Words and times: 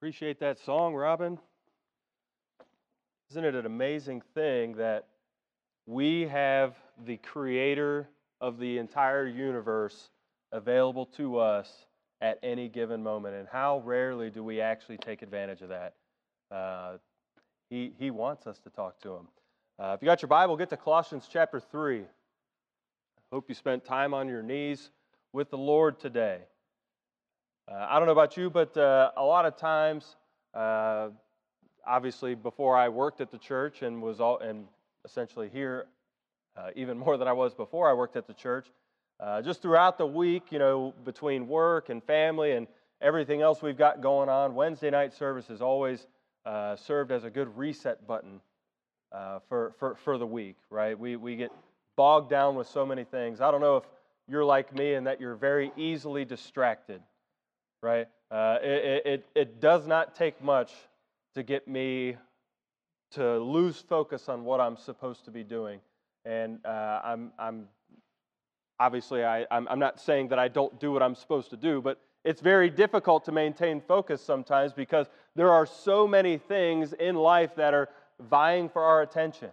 Appreciate 0.00 0.38
that 0.38 0.60
song, 0.60 0.94
Robin. 0.94 1.40
Isn't 3.32 3.44
it 3.44 3.56
an 3.56 3.66
amazing 3.66 4.22
thing 4.32 4.74
that 4.74 5.08
we 5.86 6.28
have 6.28 6.76
the 7.04 7.16
creator 7.16 8.08
of 8.40 8.60
the 8.60 8.78
entire 8.78 9.26
universe 9.26 10.10
available 10.52 11.04
to 11.04 11.38
us 11.38 11.68
at 12.20 12.38
any 12.44 12.68
given 12.68 13.02
moment? 13.02 13.34
And 13.34 13.48
how 13.48 13.82
rarely 13.84 14.30
do 14.30 14.44
we 14.44 14.60
actually 14.60 14.98
take 14.98 15.22
advantage 15.22 15.62
of 15.62 15.70
that? 15.70 15.94
Uh, 16.48 16.98
he, 17.68 17.92
he 17.98 18.12
wants 18.12 18.46
us 18.46 18.60
to 18.60 18.70
talk 18.70 19.00
to 19.00 19.16
him. 19.16 19.26
Uh, 19.80 19.94
if 19.96 20.00
you 20.00 20.06
got 20.06 20.22
your 20.22 20.28
Bible, 20.28 20.56
get 20.56 20.70
to 20.70 20.76
Colossians 20.76 21.28
chapter 21.28 21.58
3. 21.58 22.02
I 22.02 22.04
hope 23.32 23.46
you 23.48 23.54
spent 23.56 23.84
time 23.84 24.14
on 24.14 24.28
your 24.28 24.44
knees 24.44 24.90
with 25.32 25.50
the 25.50 25.58
Lord 25.58 25.98
today. 25.98 26.42
Uh, 27.70 27.86
I 27.90 27.98
don't 27.98 28.06
know 28.06 28.12
about 28.12 28.36
you, 28.38 28.48
but 28.48 28.74
uh, 28.78 29.10
a 29.16 29.22
lot 29.22 29.44
of 29.44 29.56
times, 29.56 30.16
uh, 30.54 31.08
obviously, 31.86 32.34
before 32.34 32.74
I 32.74 32.88
worked 32.88 33.20
at 33.20 33.30
the 33.30 33.36
church 33.36 33.82
and 33.82 34.00
was 34.00 34.20
all, 34.20 34.38
and 34.38 34.64
essentially 35.04 35.50
here, 35.50 35.86
uh, 36.56 36.70
even 36.76 36.98
more 36.98 37.18
than 37.18 37.28
I 37.28 37.34
was 37.34 37.52
before 37.52 37.90
I 37.90 37.92
worked 37.92 38.16
at 38.16 38.26
the 38.26 38.32
church, 38.32 38.68
uh, 39.20 39.42
just 39.42 39.60
throughout 39.60 39.98
the 39.98 40.06
week, 40.06 40.44
you 40.50 40.58
know, 40.58 40.94
between 41.04 41.46
work 41.46 41.90
and 41.90 42.02
family 42.02 42.52
and 42.52 42.68
everything 43.02 43.42
else 43.42 43.60
we've 43.60 43.76
got 43.76 44.00
going 44.00 44.30
on, 44.30 44.54
Wednesday 44.54 44.88
night 44.88 45.12
service 45.12 45.46
has 45.48 45.60
always 45.60 46.06
uh, 46.46 46.74
served 46.74 47.12
as 47.12 47.24
a 47.24 47.30
good 47.30 47.54
reset 47.54 48.06
button 48.06 48.40
for, 49.48 49.74
for, 49.78 49.94
for 49.96 50.16
the 50.16 50.26
week, 50.26 50.56
right? 50.70 50.98
We, 50.98 51.16
we 51.16 51.36
get 51.36 51.52
bogged 51.96 52.30
down 52.30 52.54
with 52.54 52.66
so 52.66 52.86
many 52.86 53.04
things. 53.04 53.42
I 53.42 53.50
don't 53.50 53.60
know 53.60 53.76
if 53.76 53.84
you're 54.26 54.44
like 54.44 54.74
me 54.74 54.94
and 54.94 55.06
that 55.06 55.20
you're 55.20 55.36
very 55.36 55.70
easily 55.76 56.24
distracted 56.24 57.02
right? 57.82 58.08
Uh, 58.30 58.58
it, 58.62 59.06
it, 59.06 59.26
it 59.34 59.60
does 59.60 59.86
not 59.86 60.14
take 60.14 60.42
much 60.42 60.72
to 61.34 61.42
get 61.42 61.68
me 61.68 62.16
to 63.12 63.38
lose 63.38 63.80
focus 63.80 64.28
on 64.28 64.44
what 64.44 64.60
I'm 64.60 64.76
supposed 64.76 65.24
to 65.24 65.30
be 65.30 65.42
doing. 65.42 65.80
And 66.24 66.58
uh, 66.64 67.00
I'm, 67.02 67.32
I'm 67.38 67.68
obviously, 68.78 69.24
I, 69.24 69.46
I'm, 69.50 69.66
I'm 69.68 69.78
not 69.78 70.00
saying 70.00 70.28
that 70.28 70.38
I 70.38 70.48
don't 70.48 70.78
do 70.78 70.92
what 70.92 71.02
I'm 71.02 71.14
supposed 71.14 71.50
to 71.50 71.56
do, 71.56 71.80
but 71.80 72.00
it's 72.24 72.40
very 72.40 72.68
difficult 72.68 73.24
to 73.24 73.32
maintain 73.32 73.80
focus 73.80 74.20
sometimes 74.20 74.72
because 74.72 75.06
there 75.34 75.50
are 75.50 75.64
so 75.64 76.06
many 76.06 76.36
things 76.36 76.92
in 76.92 77.14
life 77.14 77.54
that 77.56 77.72
are 77.72 77.88
vying 78.20 78.68
for 78.68 78.82
our 78.82 79.02
attention. 79.02 79.50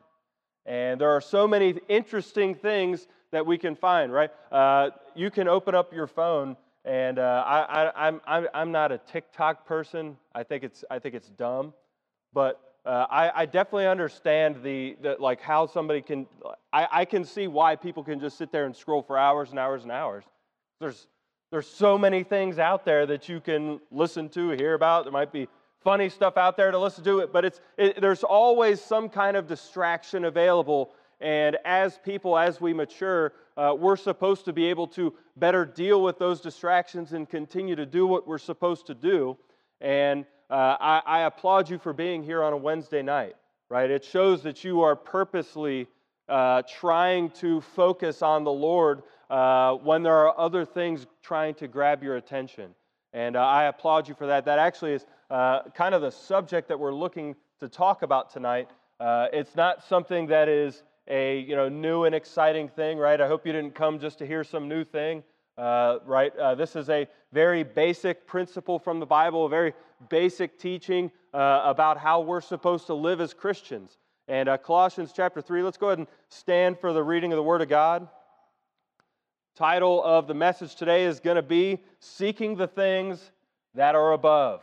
And 0.66 1.00
there 1.00 1.12
are 1.12 1.22
so 1.22 1.48
many 1.48 1.80
interesting 1.88 2.56
things 2.56 3.08
that 3.32 3.46
we 3.46 3.58
can 3.58 3.76
find, 3.76 4.12
right? 4.12 4.32
Uh, 4.52 4.90
you 5.14 5.30
can 5.30 5.48
open 5.48 5.76
up 5.76 5.94
your 5.94 6.08
phone 6.08 6.58
and 6.86 7.18
uh, 7.18 7.44
I, 7.46 8.08
am 8.08 8.22
I'm, 8.28 8.48
I'm 8.54 8.72
not 8.72 8.92
a 8.92 9.00
TikTok 9.00 9.66
person. 9.66 10.18
I 10.36 10.44
think 10.44 10.64
it's, 10.64 10.86
I 10.90 11.00
think 11.00 11.16
it's 11.16 11.30
dumb. 11.30 11.74
But 12.32 12.62
uh, 12.86 13.08
I, 13.10 13.42
I, 13.42 13.46
definitely 13.48 13.88
understand 13.88 14.62
the, 14.62 14.96
the, 15.02 15.16
like 15.20 15.42
how 15.42 15.66
somebody 15.66 16.02
can, 16.04 16.28
I, 16.72 16.88
I 16.92 17.06
can 17.06 17.26
see 17.26 17.48
why 17.48 17.76
people 17.76 18.04
can 18.04 18.20
just 18.20 18.38
sit 18.38 18.52
there 18.52 18.66
and 18.66 18.76
scroll 18.76 19.02
for 19.02 19.18
hours 19.18 19.50
and 19.50 19.58
hours 19.58 19.82
and 19.82 19.92
hours. 19.92 20.24
There's, 20.80 21.08
there's 21.50 21.68
so 21.68 21.98
many 21.98 22.24
things 22.24 22.60
out 22.60 22.86
there 22.86 23.08
that 23.08 23.28
you 23.28 23.40
can 23.40 23.80
listen 23.90 24.30
to, 24.30 24.52
hear 24.52 24.76
about. 24.76 25.06
There 25.06 25.12
might 25.12 25.32
be 25.32 25.48
funny 25.84 26.10
stuff 26.10 26.38
out 26.38 26.58
there 26.58 26.70
to 26.70 26.78
listen 26.78 27.04
to, 27.06 27.20
it, 27.20 27.34
but 27.34 27.46
it's, 27.46 27.62
it, 27.78 28.00
there's 28.00 28.24
always 28.24 28.80
some 28.80 29.10
kind 29.10 29.36
of 29.36 29.48
distraction 29.48 30.26
available. 30.26 30.92
And 31.20 31.58
as 31.66 31.98
people, 32.04 32.38
as 32.38 32.62
we 32.62 32.74
mature, 32.74 33.34
uh, 33.58 33.76
we're 33.78 33.96
supposed 33.96 34.46
to 34.46 34.54
be 34.54 34.66
able 34.66 34.88
to 34.88 35.14
better 35.38 35.66
deal 35.66 36.04
with 36.04 36.20
those 36.20 36.42
distractions 36.42 37.14
and 37.14 37.30
continue 37.30 37.76
to 37.76 37.86
do 37.86 38.06
what 38.06 38.28
we're 38.28 38.38
supposed 38.38 38.86
to 38.88 38.94
do. 38.94 39.38
And 39.80 40.26
uh, 40.50 40.78
I, 40.80 41.02
I, 41.06 41.20
applaud 41.22 41.70
you 41.70 41.80
for 41.80 41.94
being 41.94 42.24
here 42.24 42.44
on 42.44 42.54
a 42.54 42.58
Wednesday 42.58 43.02
night, 43.02 43.36
right? 43.70 43.90
It 43.90 44.04
shows 44.04 44.44
that 44.44 44.64
you 44.64 44.82
are 44.82 44.96
purposely 44.96 45.88
uh, 46.30 46.62
trying 46.64 47.30
to 47.32 47.62
focus 47.62 48.22
on 48.22 48.44
the 48.44 48.52
Lord 48.52 49.04
uh, 49.30 49.74
when 49.76 50.04
there 50.04 50.16
are 50.16 50.40
other 50.40 50.66
things 50.66 51.08
trying 51.24 51.56
to 51.56 51.68
grab 51.68 52.04
your 52.04 52.18
attention. 52.18 52.76
And 53.14 53.36
uh, 53.36 53.46
I 53.46 53.66
applaud 53.66 54.08
you 54.08 54.14
for 54.16 54.28
that. 54.28 54.46
That 54.46 54.60
actually 54.60 54.94
is 54.94 55.06
uh, 55.32 55.64
kind 55.74 55.96
of 55.96 56.02
the 56.02 56.12
subject 56.12 56.68
that 56.68 56.80
we're 56.80 56.94
looking 56.94 57.36
to 57.60 57.70
talk 57.70 58.02
about 58.02 58.32
tonight. 58.32 58.70
it's 59.00 59.56
not 59.56 59.84
something 59.88 60.28
that 60.28 60.48
is 60.50 60.84
a 61.08 61.40
you 61.40 61.56
know 61.56 61.70
new 61.70 62.06
and 62.06 62.16
exciting 62.16 62.68
thing, 62.68 62.98
right? 62.98 63.20
I 63.20 63.28
hope 63.28 63.46
you 63.46 63.54
didn't 63.54 63.76
come 63.76 64.00
just 64.00 64.18
to 64.20 64.28
hear 64.28 64.44
some 64.44 64.68
new 64.68 64.84
thing, 64.84 65.24
uh, 65.58 66.00
right? 66.06 66.36
Uh, 66.36 66.56
this 66.56 66.76
is 66.76 66.90
a 66.90 67.08
very 67.32 67.64
basic 67.64 68.26
principle 68.28 68.80
from 68.80 69.00
the 69.00 69.06
Bible, 69.06 69.46
a 69.46 69.50
very 69.50 69.74
basic 70.10 70.58
teaching 70.58 71.12
uh, 71.34 71.62
about 71.64 71.98
how 71.98 72.22
we're 72.22 72.42
supposed 72.42 72.88
to 72.88 72.94
live 72.94 73.22
as 73.22 73.34
Christians. 73.34 73.98
And 74.28 74.50
uh, 74.50 74.58
Colossians 74.58 75.14
chapter 75.16 75.42
three. 75.42 75.62
Let's 75.62 75.78
go 75.78 75.88
ahead 75.88 76.00
and 76.00 76.08
stand 76.30 76.80
for 76.80 76.94
the 76.94 77.04
reading 77.04 77.32
of 77.32 77.38
the 77.38 77.44
Word 77.44 77.62
of 77.62 77.70
God. 77.70 78.08
Title 79.56 80.04
of 80.04 80.28
the 80.28 80.34
message 80.34 80.76
today 80.76 81.06
is 81.06 81.20
going 81.20 81.36
to 81.36 81.44
be 81.44 81.80
"Seeking 82.00 82.56
the 82.56 82.68
Things 82.68 83.32
That 83.76 83.96
Are 83.96 84.14
Above." 84.14 84.62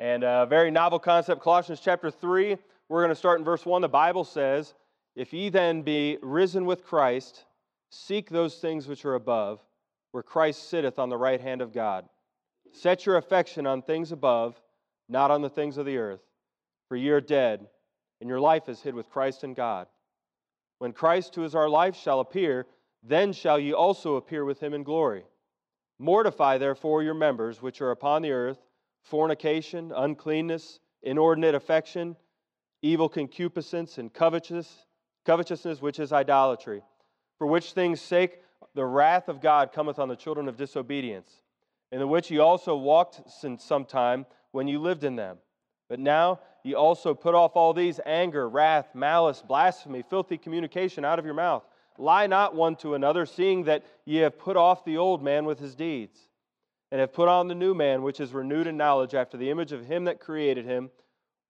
And 0.00 0.24
a 0.24 0.46
very 0.46 0.70
novel 0.70 0.98
concept, 0.98 1.42
Colossians 1.42 1.78
chapter 1.78 2.10
3. 2.10 2.56
We're 2.88 3.02
going 3.02 3.10
to 3.10 3.14
start 3.14 3.38
in 3.38 3.44
verse 3.44 3.66
1. 3.66 3.82
The 3.82 3.88
Bible 3.88 4.24
says, 4.24 4.74
if 5.16 5.32
ye 5.32 5.48
then 5.48 5.82
be 5.82 6.18
risen 6.22 6.66
with 6.66 6.84
Christ, 6.84 7.44
seek 7.90 8.30
those 8.30 8.56
things 8.56 8.86
which 8.86 9.04
are 9.04 9.14
above, 9.14 9.60
where 10.12 10.22
Christ 10.22 10.68
sitteth 10.68 10.98
on 10.98 11.08
the 11.08 11.16
right 11.16 11.40
hand 11.40 11.60
of 11.60 11.72
God. 11.72 12.08
Set 12.72 13.06
your 13.06 13.16
affection 13.16 13.66
on 13.66 13.82
things 13.82 14.12
above, 14.12 14.60
not 15.08 15.30
on 15.30 15.42
the 15.42 15.50
things 15.50 15.76
of 15.76 15.86
the 15.86 15.98
earth. 15.98 16.22
For 16.88 16.96
ye 16.96 17.10
are 17.10 17.20
dead, 17.20 17.66
and 18.20 18.28
your 18.28 18.40
life 18.40 18.68
is 18.68 18.82
hid 18.82 18.94
with 18.94 19.10
Christ 19.10 19.44
in 19.44 19.54
God. 19.54 19.88
When 20.78 20.92
Christ, 20.92 21.34
who 21.34 21.44
is 21.44 21.54
our 21.54 21.68
life, 21.68 21.96
shall 21.96 22.20
appear, 22.20 22.66
then 23.02 23.32
shall 23.32 23.58
ye 23.58 23.72
also 23.72 24.16
appear 24.16 24.44
with 24.44 24.60
him 24.60 24.74
in 24.74 24.82
glory. 24.82 25.24
Mortify 25.98 26.58
therefore 26.58 27.02
your 27.02 27.14
members 27.14 27.60
which 27.60 27.80
are 27.80 27.90
upon 27.90 28.22
the 28.22 28.32
earth 28.32 28.58
fornication, 29.02 29.92
uncleanness, 29.96 30.78
inordinate 31.02 31.54
affection, 31.54 32.16
evil 32.82 33.08
concupiscence, 33.08 33.96
and 33.96 34.12
covetousness 34.12 34.86
covetousness, 35.30 35.80
which 35.80 36.00
is 36.00 36.12
idolatry, 36.12 36.82
for 37.38 37.46
which 37.46 37.72
things' 37.72 38.00
sake 38.00 38.40
the 38.74 38.84
wrath 38.84 39.28
of 39.28 39.40
God 39.40 39.70
cometh 39.72 40.00
on 40.00 40.08
the 40.08 40.16
children 40.16 40.48
of 40.48 40.56
disobedience, 40.56 41.30
in 41.92 42.00
the 42.00 42.06
which 42.08 42.32
ye 42.32 42.40
also 42.40 42.76
walked 42.76 43.20
since 43.30 43.62
some 43.62 43.84
time 43.84 44.26
when 44.50 44.66
ye 44.66 44.76
lived 44.76 45.04
in 45.04 45.14
them. 45.14 45.38
But 45.88 46.00
now 46.00 46.40
ye 46.64 46.74
also 46.74 47.14
put 47.14 47.36
off 47.36 47.54
all 47.54 47.72
these 47.72 48.00
anger, 48.04 48.48
wrath, 48.48 48.88
malice, 48.92 49.40
blasphemy, 49.40 50.02
filthy 50.02 50.36
communication 50.36 51.04
out 51.04 51.20
of 51.20 51.24
your 51.24 51.34
mouth. 51.34 51.62
Lie 51.96 52.26
not 52.26 52.56
one 52.56 52.74
to 52.76 52.94
another, 52.94 53.24
seeing 53.24 53.62
that 53.64 53.84
ye 54.04 54.16
have 54.16 54.36
put 54.36 54.56
off 54.56 54.84
the 54.84 54.96
old 54.96 55.22
man 55.22 55.44
with 55.44 55.60
his 55.60 55.76
deeds, 55.76 56.18
and 56.90 57.00
have 57.00 57.12
put 57.12 57.28
on 57.28 57.46
the 57.46 57.54
new 57.54 57.72
man, 57.72 58.02
which 58.02 58.18
is 58.18 58.32
renewed 58.32 58.66
in 58.66 58.76
knowledge 58.76 59.14
after 59.14 59.36
the 59.36 59.50
image 59.50 59.70
of 59.70 59.86
him 59.86 60.06
that 60.06 60.18
created 60.18 60.64
him 60.64 60.90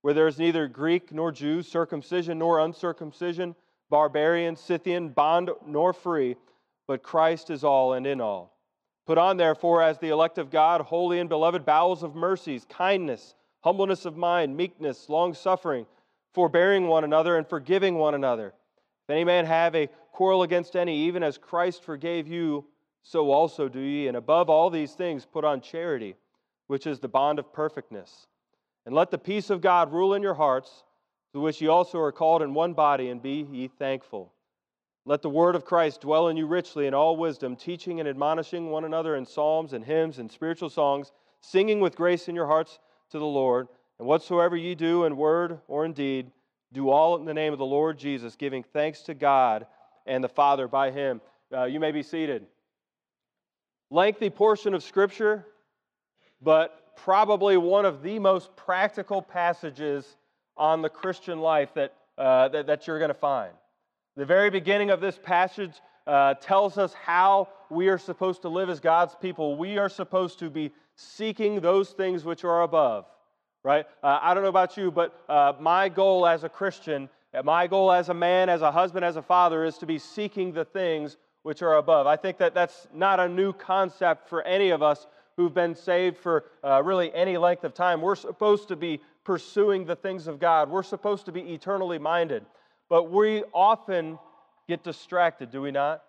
where 0.03 0.15
there 0.15 0.27
is 0.27 0.39
neither 0.39 0.67
Greek 0.67 1.13
nor 1.13 1.31
Jew, 1.31 1.63
circumcision 1.63 2.39
nor 2.39 2.61
uncircumcision, 2.61 3.55
barbarian, 3.91 4.57
Scythian, 4.57 5.11
bond 5.11 5.51
nor 5.67 5.93
free, 5.93 6.37
but 6.87 7.03
Christ 7.03 7.51
is 7.51 7.65
all 7.65 7.93
and 7.93 8.07
in 8.07 8.21
all. 8.21 8.57
Put 9.07 9.19
on, 9.19 9.37
therefore, 9.37 9.83
as 9.83 9.99
the 9.99 10.09
elect 10.09 10.39
of 10.39 10.51
God, 10.51 10.81
holy 10.81 11.19
and 11.19 11.29
beloved 11.29 11.67
bowels 11.67 12.03
of 12.03 12.15
mercies, 12.15 12.65
kindness, 12.69 13.35
humbleness 13.61 14.05
of 14.05 14.17
mind, 14.17 14.57
meekness, 14.57 15.09
long 15.09 15.35
suffering, 15.35 15.85
forbearing 16.33 16.87
one 16.87 17.05
another, 17.05 17.37
and 17.37 17.47
forgiving 17.47 17.97
one 17.97 18.15
another. 18.15 18.55
If 19.05 19.11
any 19.11 19.25
man 19.25 19.47
have 19.47 19.75
a 19.75 19.89
quarrel 20.13 20.45
against 20.45 20.77
any, 20.77 20.97
even 21.07 21.23
as 21.23 21.39
Christ 21.39 21.83
forgave 21.83 22.29
you, 22.29 22.65
so 23.03 23.31
also 23.31 23.69
do 23.69 23.81
ye. 23.81 24.07
And 24.07 24.17
above 24.17 24.49
all 24.49 24.71
these 24.71 24.93
things, 24.93 25.27
put 25.27 25.45
on 25.45 25.61
charity, 25.61 26.15
which 26.69 26.87
is 26.87 27.01
the 27.01 27.09
bond 27.09 27.39
of 27.39 27.53
perfectness. 27.53 28.29
And 28.87 28.95
let 28.95 29.11
the 29.11 29.19
peace 29.19 29.51
of 29.51 29.61
God 29.61 29.93
rule 29.93 30.15
in 30.15 30.23
your 30.23 30.35
hearts, 30.35 30.85
to 31.33 31.41
which 31.41 31.61
ye 31.61 31.69
also 31.69 31.99
are 31.99 32.13
called 32.13 32.43
in 32.43 32.55
one 32.55 32.73
body, 32.73 33.09
and 33.09 33.23
be 33.23 33.47
ye 33.51 33.69
thankful. 33.69 34.33
Let 35.05 35.23
the 35.23 35.31
word 35.31 35.55
of 35.55 35.65
Christ 35.65 36.03
dwell 36.03 36.29
in 36.29 36.37
you 36.37 36.47
richly 36.47 36.87
in 36.87 36.95
all 36.95 37.17
wisdom, 37.17 37.57
teaching 37.57 38.01
and 38.01 38.09
admonishing 38.09 38.71
one 38.71 38.85
another 38.85 39.17
in 39.17 39.25
psalms 39.25 39.73
and 39.73 39.85
hymns 39.85 40.19
and 40.19 40.31
spiritual 40.31 40.69
songs, 40.69 41.13
singing 41.41 41.81
with 41.81 41.97
grace 41.97 42.29
in 42.29 42.35
your 42.35 42.47
hearts 42.47 42.79
to 43.11 43.19
the 43.19 43.25
Lord. 43.25 43.69
And 43.99 44.07
whatsoever 44.07 44.57
ye 44.57 44.75
do 44.75 45.05
in 45.05 45.17
word 45.17 45.61
or 45.69 45.85
in 45.85 45.93
deed, 45.93 46.31
do 46.73 46.91
all 46.91 47.17
in 47.17 47.25
the 47.25 47.35
name 47.35 47.53
of 47.53 47.59
the 47.59 47.65
Lord 47.65 47.99
Jesus, 47.99 48.37
giving 48.37 48.63
thanks 48.63 49.03
to 49.03 49.15
God 49.15 49.67
and 50.07 50.23
the 50.23 50.29
Father 50.29 50.69
by 50.69 50.91
him. 50.91 51.21
Uh, 51.53 51.65
you 51.65 51.81
may 51.81 51.93
be 51.93 52.03
seated. 52.03 52.47
Lengthy 53.91 54.31
portion 54.31 54.75
of 54.75 54.83
Scripture, 54.83 55.47
but 56.41 56.95
probably 56.97 57.57
one 57.57 57.85
of 57.85 58.03
the 58.03 58.19
most 58.19 58.55
practical 58.55 59.21
passages 59.21 60.17
on 60.61 60.83
the 60.83 60.91
Christian 60.91 61.41
life 61.41 61.73
that, 61.75 61.95
uh, 62.19 62.49
that, 62.49 62.67
that, 62.67 62.87
you're 62.87 62.99
going 62.99 63.09
to 63.09 63.15
find. 63.15 63.53
The 64.17 64.27
very 64.27 64.51
beginning 64.51 64.91
of 64.91 65.01
this 65.01 65.19
passage 65.19 65.73
uh, 66.07 66.35
tells 66.35 66.77
us 66.77 66.93
how 66.93 67.49
we 67.71 67.89
are 67.89 67.99
supposed 67.99 68.43
to 68.43 68.51
live 68.51 68.69
as 68.69 68.79
God's 68.79 69.15
people. 69.15 69.57
We 69.57 69.79
are 69.79 69.89
supposed 69.89 70.39
to 70.41 70.51
be 70.51 70.71
seeking 70.97 71.61
those 71.61 71.91
things 71.91 72.25
which 72.25 72.45
are 72.45 72.61
above, 72.63 73.07
right? 73.65 73.87
Uh, 74.03 74.19
I 74.21 74.35
don't 74.35 74.43
know 74.43 74.51
about 74.51 74.77
you, 74.77 74.91
but 74.91 75.19
uh, 75.31 75.55
my 75.59 75.89
goal 75.89 76.27
as 76.27 76.45
a 76.45 76.49
Christian, 76.49 77.09
uh, 77.33 77.43
my 77.43 77.67
goal 77.67 77.91
as 77.91 78.11
a 78.11 78.15
man, 78.15 78.51
as 78.51 78.61
a 78.61 78.71
husband, 78.71 79.05
as 79.05 79.17
a 79.17 79.23
father, 79.23 79.65
is 79.65 79.79
to 79.79 79.87
be 79.87 79.99
seeking 79.99 80.53
the 80.53 80.67
things 80.67 81.17
which 81.43 81.63
are 81.63 81.77
above. 81.77 82.07
I 82.07 82.17
think 82.17 82.37
that 82.39 82.53
that's 82.53 82.87
not 82.93 83.19
a 83.19 83.29
new 83.29 83.55
concept 83.55 84.29
for 84.29 84.43
any 84.43 84.71
of 84.71 84.83
us 84.83 85.07
who've 85.37 85.55
been 85.55 85.75
saved 85.75 86.19
for 86.19 86.45
uh, 86.63 86.83
really 86.83 87.15
any 87.15 87.39
length 87.39 87.65
of 87.65 87.73
time. 87.73 88.03
We're 88.03 88.15
supposed 88.15 88.69
to 88.69 88.77
be 88.77 89.01
pursuing 89.25 89.85
the 89.85 89.97
things 89.97 90.27
of 90.27 90.39
God, 90.39 90.71
we're 90.71 90.83
supposed 90.83 91.27
to 91.27 91.33
be 91.33 91.41
eternally 91.53 91.99
minded. 91.99 92.45
But 92.89 93.11
we 93.11 93.45
often 93.55 94.19
get 94.69 94.83
distracted, 94.83 95.51
do 95.51 95.63
we 95.63 95.71
not? 95.71 96.03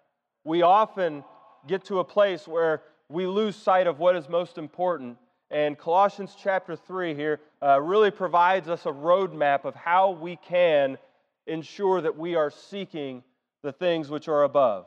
We 0.44 0.62
often 0.62 1.24
get 1.68 1.86
to 1.86 2.00
a 2.00 2.04
place 2.04 2.48
where 2.48 2.82
we 3.10 3.28
lose 3.28 3.56
sight 3.56 3.88
of 3.88 4.00
what 4.00 4.16
is 4.16 4.30
most 4.30 4.58
important. 4.58 5.18
And 5.52 5.78
Colossians 5.78 6.36
chapter 6.42 6.76
3 6.76 7.14
here 7.14 7.42
uh, 7.62 7.82
really 7.82 8.10
provides 8.10 8.70
us 8.70 8.86
a 8.86 8.92
roadmap 8.92 9.66
of 9.66 9.76
how 9.76 10.12
we 10.12 10.38
can 10.38 10.98
ensure 11.46 12.02
that 12.02 12.18
we 12.18 12.36
are 12.36 12.50
seeking 12.50 13.24
the 13.62 13.72
things 13.72 14.10
which 14.10 14.28
are 14.28 14.44
above. 14.44 14.86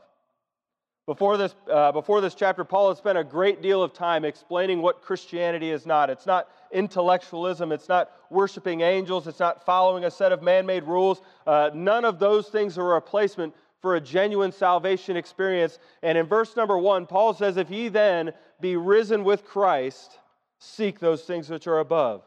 Before 1.07 1.37
this, 1.37 1.55
uh, 1.71 1.93
before 1.93 2.23
this 2.23 2.35
chapter, 2.35 2.65
Paul 2.65 2.89
has 2.89 2.97
spent 2.97 3.19
a 3.19 3.25
great 3.25 3.61
deal 3.61 3.83
of 3.83 3.93
time 3.93 4.25
explaining 4.25 4.81
what 4.81 5.03
Christianity 5.03 5.71
is 5.71 5.85
not. 5.85 6.09
It's 6.09 6.25
not 6.25 6.49
intellectualism, 6.73 7.73
it's 7.73 7.91
not 7.91 8.11
worshiping 8.31 8.81
angels, 8.81 9.27
it's 9.27 9.39
not 9.39 9.67
following 9.67 10.05
a 10.05 10.11
set 10.11 10.33
of 10.33 10.43
man 10.43 10.65
made 10.65 10.85
rules. 10.85 11.21
Uh, 11.47 11.69
none 11.75 12.07
of 12.07 12.19
those 12.19 12.49
things 12.49 12.79
are 12.79 12.93
a 12.93 12.95
replacement 12.95 13.55
for 13.83 13.97
a 13.97 14.01
genuine 14.01 14.51
salvation 14.51 15.15
experience. 15.15 15.79
And 16.03 16.17
in 16.17 16.25
verse 16.25 16.57
number 16.57 16.79
one, 16.79 17.05
Paul 17.05 17.35
says, 17.35 17.59
If 17.59 17.71
ye 17.71 17.89
then 17.89 18.33
be 18.59 18.77
risen 18.77 19.25
with 19.25 19.45
Christ, 19.45 20.19
seek 20.59 21.01
those 21.01 21.25
things 21.25 21.51
which 21.51 21.67
are 21.67 21.81
above. 21.81 22.23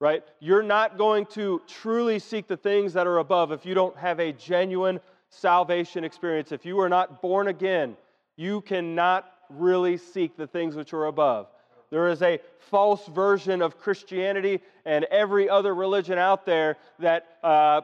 Right? 0.00 0.24
You're 0.40 0.64
not 0.64 0.98
going 0.98 1.26
to 1.26 1.62
truly 1.68 2.18
seek 2.18 2.48
the 2.48 2.56
things 2.56 2.92
that 2.94 3.06
are 3.06 3.18
above 3.18 3.52
if 3.52 3.64
you 3.64 3.72
don't 3.72 3.96
have 3.96 4.18
a 4.18 4.32
genuine 4.32 4.98
salvation 5.30 6.02
experience. 6.02 6.50
If 6.50 6.66
you 6.66 6.80
are 6.80 6.88
not 6.88 7.22
born 7.22 7.46
again, 7.46 7.96
you 8.36 8.60
cannot 8.60 9.30
really 9.50 9.96
seek 9.96 10.36
the 10.36 10.46
things 10.46 10.74
which 10.74 10.92
are 10.92 11.06
above. 11.06 11.48
There 11.90 12.08
is 12.08 12.20
a 12.22 12.40
false 12.58 13.06
version 13.06 13.62
of 13.62 13.78
Christianity 13.78 14.60
and 14.84 15.04
every 15.04 15.48
other 15.48 15.74
religion 15.74 16.18
out 16.18 16.44
there 16.44 16.76
that 16.98 17.26
uh, 17.42 17.82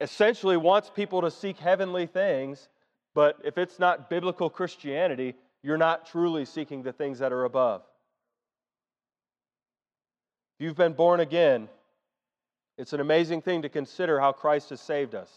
essentially 0.00 0.56
wants 0.56 0.90
people 0.90 1.22
to 1.22 1.30
seek 1.30 1.58
heavenly 1.58 2.06
things, 2.06 2.68
but 3.14 3.38
if 3.44 3.56
it's 3.56 3.78
not 3.78 4.10
biblical 4.10 4.50
Christianity, 4.50 5.34
you're 5.62 5.78
not 5.78 6.06
truly 6.06 6.44
seeking 6.44 6.82
the 6.82 6.92
things 6.92 7.18
that 7.20 7.32
are 7.32 7.44
above. 7.44 7.82
If 10.58 10.64
you've 10.64 10.76
been 10.76 10.92
born 10.92 11.20
again, 11.20 11.68
it's 12.78 12.92
an 12.92 13.00
amazing 13.00 13.42
thing 13.42 13.62
to 13.62 13.68
consider 13.68 14.20
how 14.20 14.32
Christ 14.32 14.70
has 14.70 14.80
saved 14.80 15.14
us. 15.14 15.30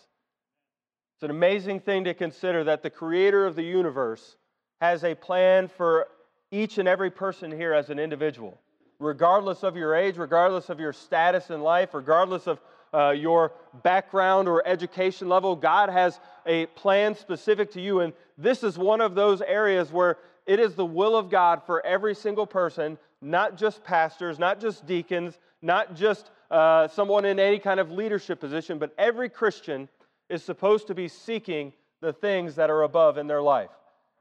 It's 1.19 1.25
an 1.25 1.31
amazing 1.31 1.81
thing 1.81 2.06
to 2.06 2.13
consider 2.13 2.63
that 2.63 2.81
the 2.81 2.89
creator 2.89 3.45
of 3.45 3.57
the 3.57 3.63
universe 3.63 4.38
has 4.80 5.04
a 5.04 5.16
plan 5.16 5.68
for 5.68 6.07
each 6.50 6.77
and 6.77 6.88
every 6.88 7.12
person 7.12 7.51
here 7.51 7.74
as 7.74 7.89
an 7.89 8.00
individual, 8.00 8.57
regardless 9.00 9.63
of 9.63 9.75
your 9.75 9.95
age, 9.95 10.16
regardless 10.16 10.69
of 10.69 10.80
your 10.80 10.94
status 10.94 11.50
in 11.50 11.60
life, 11.60 11.94
regardless 11.94 12.48
of 12.48 12.62
uh, 12.94 13.10
your 13.10 13.51
background 13.83 14.48
or 14.48 14.66
education 14.66 15.27
level. 15.27 15.57
God 15.57 15.89
has 15.89 16.21
a 16.45 16.68
plan 16.68 17.16
specific 17.16 17.69
to 17.74 17.81
you. 17.81 18.00
And 18.00 18.13
this 18.38 18.63
is 18.63 18.77
one 18.77 19.01
of 19.01 19.13
those 19.13 19.42
areas 19.42 19.92
where 19.92 20.19
it 20.45 20.57
is 20.57 20.75
the 20.75 20.86
will 20.86 21.18
of 21.18 21.30
God 21.30 21.63
for 21.66 21.86
every 21.86 22.16
single 22.16 22.48
person, 22.48 22.98
not 23.21 23.57
just 23.57 23.83
pastors, 23.83 24.39
not 24.39 24.62
just 24.62 24.88
deacons, 24.88 25.38
not 25.62 25.98
just 25.98 26.31
uh, 26.50 26.88
someone 26.88 27.25
in 27.25 27.42
any 27.42 27.60
kind 27.60 27.81
of 27.81 27.92
leadership 27.92 28.39
position, 28.39 28.77
but 28.77 28.94
every 28.98 29.27
Christian 29.27 29.89
is 30.30 30.44
supposed 30.44 30.88
to 30.88 30.96
be 30.96 31.08
seeking 31.08 31.74
the 32.02 32.14
things 32.14 32.56
that 32.56 32.70
are 32.70 32.84
above 32.84 33.18
in 33.18 33.28
their 33.28 33.42
life. 33.42 33.70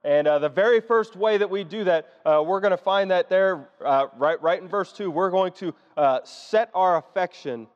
And 0.04 0.26
uh, 0.28 0.38
the 0.38 0.48
very 0.48 0.80
first 0.80 1.16
way 1.16 1.38
that 1.38 1.50
we 1.50 1.64
do 1.64 1.84
that, 1.84 2.06
uh, 2.24 2.42
we're 2.46 2.60
going 2.60 2.70
to 2.70 2.76
find 2.76 3.10
that 3.10 3.28
there, 3.28 3.68
uh, 3.84 4.06
right, 4.16 4.40
right 4.40 4.60
in 4.60 4.68
verse 4.68 4.92
2, 4.92 5.10
we're 5.10 5.30
going 5.30 5.52
to 5.54 5.74
uh, 5.96 6.20
set 6.24 6.70
our 6.72 6.96
affection 6.96 7.66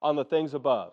on 0.00 0.16
the 0.16 0.24
things 0.24 0.54
above. 0.54 0.92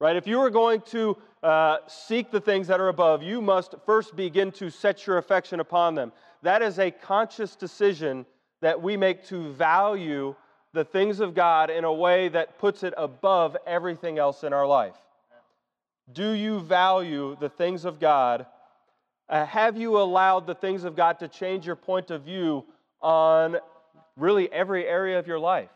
Right? 0.00 0.16
If 0.16 0.26
you 0.26 0.40
are 0.40 0.50
going 0.50 0.80
to 0.86 1.16
uh, 1.44 1.78
seek 1.86 2.32
the 2.32 2.40
things 2.40 2.66
that 2.66 2.80
are 2.80 2.88
above, 2.88 3.22
you 3.22 3.40
must 3.40 3.76
first 3.86 4.16
begin 4.16 4.50
to 4.52 4.70
set 4.70 5.06
your 5.06 5.18
affection 5.18 5.60
upon 5.60 5.94
them. 5.94 6.12
That 6.42 6.60
is 6.62 6.80
a 6.80 6.90
conscious 6.90 7.54
decision 7.54 8.26
that 8.60 8.82
we 8.82 8.96
make 8.96 9.24
to 9.26 9.52
value 9.52 10.34
the 10.72 10.84
things 10.84 11.20
of 11.20 11.34
God 11.34 11.70
in 11.70 11.84
a 11.84 11.92
way 11.92 12.28
that 12.28 12.58
puts 12.58 12.82
it 12.82 12.94
above 12.96 13.56
everything 13.66 14.18
else 14.18 14.42
in 14.42 14.52
our 14.52 14.66
life. 14.66 14.96
Do 16.12 16.32
you 16.32 16.60
value 16.60 17.36
the 17.40 17.48
things 17.48 17.84
of 17.84 18.00
God? 18.00 18.46
Uh, 19.28 19.46
have 19.46 19.76
you 19.76 19.98
allowed 19.98 20.46
the 20.46 20.54
things 20.54 20.84
of 20.84 20.96
God 20.96 21.18
to 21.20 21.28
change 21.28 21.66
your 21.66 21.76
point 21.76 22.10
of 22.10 22.22
view 22.22 22.64
on 23.00 23.56
really 24.16 24.52
every 24.52 24.86
area 24.86 25.18
of 25.18 25.26
your 25.26 25.38
life? 25.38 25.70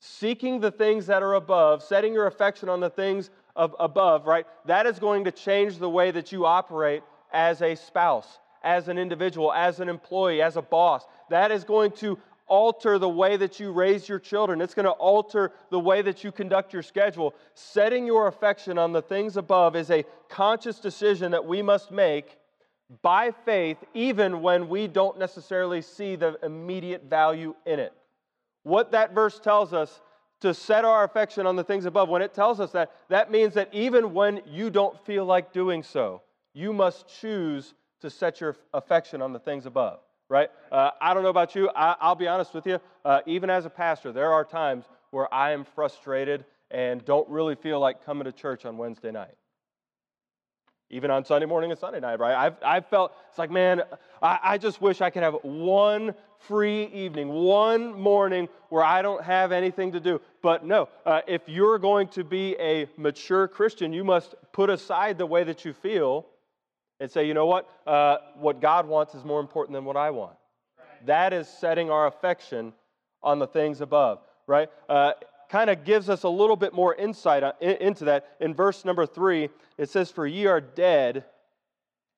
seeking 0.00 0.60
the 0.60 0.70
things 0.70 1.06
that 1.06 1.22
are 1.22 1.34
above, 1.34 1.82
setting 1.82 2.12
your 2.12 2.26
affection 2.26 2.68
on 2.68 2.80
the 2.80 2.90
things 2.90 3.30
of 3.56 3.74
above, 3.80 4.26
right? 4.26 4.46
That 4.66 4.86
is 4.86 4.98
going 4.98 5.24
to 5.24 5.32
change 5.32 5.78
the 5.78 5.90
way 5.90 6.10
that 6.10 6.30
you 6.30 6.46
operate 6.46 7.02
as 7.32 7.62
a 7.62 7.74
spouse, 7.74 8.38
as 8.62 8.88
an 8.88 8.98
individual, 8.98 9.52
as 9.52 9.80
an 9.80 9.88
employee, 9.88 10.40
as 10.40 10.56
a 10.56 10.62
boss. 10.62 11.04
That 11.30 11.50
is 11.50 11.64
going 11.64 11.92
to 11.92 12.18
alter 12.48 12.98
the 12.98 13.08
way 13.08 13.36
that 13.36 13.60
you 13.60 13.72
raise 13.72 14.08
your 14.08 14.18
children. 14.18 14.60
It's 14.60 14.74
going 14.74 14.84
to 14.84 14.90
alter 14.90 15.52
the 15.70 15.78
way 15.78 16.02
that 16.02 16.24
you 16.24 16.32
conduct 16.32 16.72
your 16.72 16.82
schedule. 16.82 17.34
Setting 17.54 18.06
your 18.06 18.26
affection 18.26 18.78
on 18.78 18.92
the 18.92 19.02
things 19.02 19.36
above 19.36 19.76
is 19.76 19.90
a 19.90 20.04
conscious 20.28 20.80
decision 20.80 21.32
that 21.32 21.44
we 21.44 21.62
must 21.62 21.90
make 21.90 22.38
by 23.02 23.30
faith, 23.44 23.76
even 23.92 24.40
when 24.40 24.68
we 24.68 24.86
don't 24.86 25.18
necessarily 25.18 25.82
see 25.82 26.16
the 26.16 26.38
immediate 26.42 27.04
value 27.04 27.54
in 27.66 27.78
it 27.78 27.92
what 28.68 28.92
that 28.92 29.14
verse 29.14 29.40
tells 29.40 29.72
us 29.72 30.00
to 30.40 30.54
set 30.54 30.84
our 30.84 31.02
affection 31.02 31.46
on 31.46 31.56
the 31.56 31.64
things 31.64 31.84
above, 31.84 32.08
when 32.08 32.22
it 32.22 32.32
tells 32.32 32.60
us 32.60 32.70
that, 32.72 32.92
that 33.08 33.30
means 33.30 33.54
that 33.54 33.68
even 33.72 34.14
when 34.14 34.40
you 34.46 34.70
don't 34.70 35.04
feel 35.04 35.24
like 35.24 35.52
doing 35.52 35.82
so, 35.82 36.22
you 36.54 36.72
must 36.72 37.08
choose 37.20 37.74
to 38.00 38.10
set 38.10 38.40
your 38.40 38.56
affection 38.72 39.20
on 39.20 39.32
the 39.32 39.38
things 39.40 39.66
above, 39.66 39.98
right? 40.28 40.50
Uh, 40.70 40.90
I 41.00 41.14
don't 41.14 41.22
know 41.22 41.28
about 41.28 41.54
you. 41.54 41.70
I, 41.74 42.08
will 42.08 42.14
be 42.14 42.28
honest 42.28 42.54
with 42.54 42.66
you. 42.66 42.80
Uh, 43.04 43.20
even 43.26 43.50
as 43.50 43.66
a 43.66 43.70
pastor, 43.70 44.12
there 44.12 44.32
are 44.32 44.44
times 44.44 44.84
where 45.10 45.32
I 45.32 45.52
am 45.52 45.64
frustrated 45.64 46.44
and 46.70 47.04
don't 47.04 47.28
really 47.28 47.54
feel 47.54 47.80
like 47.80 48.04
coming 48.04 48.24
to 48.24 48.32
church 48.32 48.64
on 48.64 48.76
Wednesday 48.76 49.10
night 49.10 49.34
even 50.90 51.10
on 51.10 51.24
Sunday 51.24 51.46
morning 51.46 51.70
and 51.70 51.78
Sunday 51.78 52.00
night, 52.00 52.18
right? 52.18 52.34
I've, 52.34 52.56
I've 52.64 52.86
felt, 52.86 53.12
it's 53.28 53.38
like, 53.38 53.50
man, 53.50 53.82
I, 54.22 54.38
I 54.42 54.58
just 54.58 54.80
wish 54.80 55.00
I 55.00 55.10
could 55.10 55.22
have 55.22 55.34
one 55.42 56.14
free 56.38 56.86
evening, 56.86 57.28
one 57.28 57.92
morning 57.92 58.48
where 58.70 58.82
I 58.82 59.02
don't 59.02 59.22
have 59.22 59.52
anything 59.52 59.92
to 59.92 60.00
do. 60.00 60.20
But 60.40 60.64
no, 60.64 60.88
uh, 61.04 61.20
if 61.26 61.42
you're 61.46 61.78
going 61.78 62.08
to 62.08 62.24
be 62.24 62.56
a 62.58 62.86
mature 62.96 63.48
Christian, 63.48 63.92
you 63.92 64.02
must 64.02 64.34
put 64.52 64.70
aside 64.70 65.18
the 65.18 65.26
way 65.26 65.44
that 65.44 65.64
you 65.64 65.72
feel 65.72 66.26
and 67.00 67.10
say, 67.10 67.26
you 67.26 67.34
know 67.34 67.46
what? 67.46 67.68
Uh, 67.86 68.18
what 68.34 68.60
God 68.60 68.86
wants 68.86 69.14
is 69.14 69.24
more 69.24 69.40
important 69.40 69.74
than 69.74 69.84
what 69.84 69.96
I 69.96 70.10
want. 70.10 70.36
That 71.06 71.32
is 71.32 71.48
setting 71.48 71.90
our 71.90 72.06
affection 72.06 72.72
on 73.22 73.38
the 73.38 73.46
things 73.46 73.80
above, 73.80 74.20
right? 74.46 74.68
Uh, 74.88 75.12
kind 75.48 75.70
of 75.70 75.84
gives 75.84 76.08
us 76.08 76.24
a 76.24 76.28
little 76.28 76.56
bit 76.56 76.74
more 76.74 76.94
insight 76.94 77.42
into 77.60 78.04
that. 78.06 78.36
In 78.40 78.54
verse 78.54 78.84
number 78.84 79.06
three, 79.06 79.48
it 79.76 79.88
says, 79.88 80.10
For 80.10 80.26
ye 80.26 80.46
are 80.46 80.60
dead, 80.60 81.24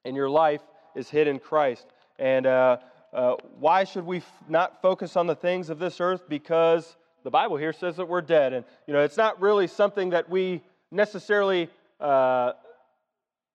and 0.05 0.17
your 0.17 0.31
life 0.31 0.63
is 0.95 1.11
hid 1.11 1.29
in 1.29 1.39
Christ. 1.39 1.87
And 2.19 2.47
uh, 2.47 2.79
uh, 3.13 3.35
why 3.59 3.85
should 3.85 4.05
we 4.05 4.19
f- 4.19 4.33
not 4.49 4.83
focus 4.83 5.17
on 5.17 5.27
the 5.27 5.35
things 5.35 5.71
of 5.71 5.79
this 5.79 6.01
earth? 6.01 6.29
Because 6.29 6.97
the 7.23 7.31
Bible 7.31 7.57
here 7.57 7.73
says 7.73 7.97
that 7.97 8.07
we're 8.07 8.23
dead. 8.23 8.53
And, 8.53 8.65
you 8.87 8.95
know, 8.95 9.01
it's 9.01 9.17
not 9.17 9.41
really 9.41 9.67
something 9.67 10.11
that 10.11 10.29
we 10.29 10.63
necessarily. 10.91 11.69
Uh, 12.01 12.53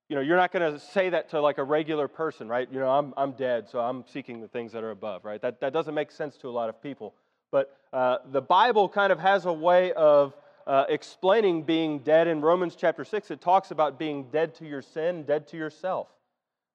you 0.09 0.15
know, 0.15 0.21
you're 0.21 0.37
not 0.37 0.51
going 0.51 0.73
to 0.73 0.79
say 0.79 1.09
that 1.09 1.29
to 1.31 1.41
like 1.41 1.57
a 1.57 1.63
regular 1.63 2.07
person, 2.07 2.47
right? 2.47 2.67
You 2.71 2.79
know, 2.79 2.89
I'm, 2.89 3.13
I'm 3.17 3.31
dead, 3.31 3.67
so 3.69 3.79
I'm 3.79 4.03
seeking 4.07 4.39
the 4.39 4.47
things 4.47 4.71
that 4.73 4.83
are 4.83 4.91
above, 4.91 5.25
right? 5.25 5.41
That, 5.41 5.59
that 5.61 5.73
doesn't 5.73 5.95
make 5.95 6.11
sense 6.11 6.37
to 6.37 6.49
a 6.49 6.51
lot 6.51 6.69
of 6.69 6.81
people. 6.81 7.15
But 7.51 7.75
uh, 7.91 8.17
the 8.31 8.41
Bible 8.41 8.87
kind 8.87 9.11
of 9.11 9.19
has 9.19 9.45
a 9.45 9.53
way 9.53 9.93
of 9.93 10.35
uh, 10.67 10.85
explaining 10.89 11.63
being 11.63 11.99
dead 11.99 12.27
in 12.27 12.41
Romans 12.41 12.75
chapter 12.75 13.03
6. 13.03 13.31
It 13.31 13.41
talks 13.41 13.71
about 13.71 13.97
being 13.97 14.29
dead 14.31 14.55
to 14.55 14.65
your 14.65 14.81
sin, 14.81 15.23
dead 15.23 15.47
to 15.49 15.57
yourself. 15.57 16.07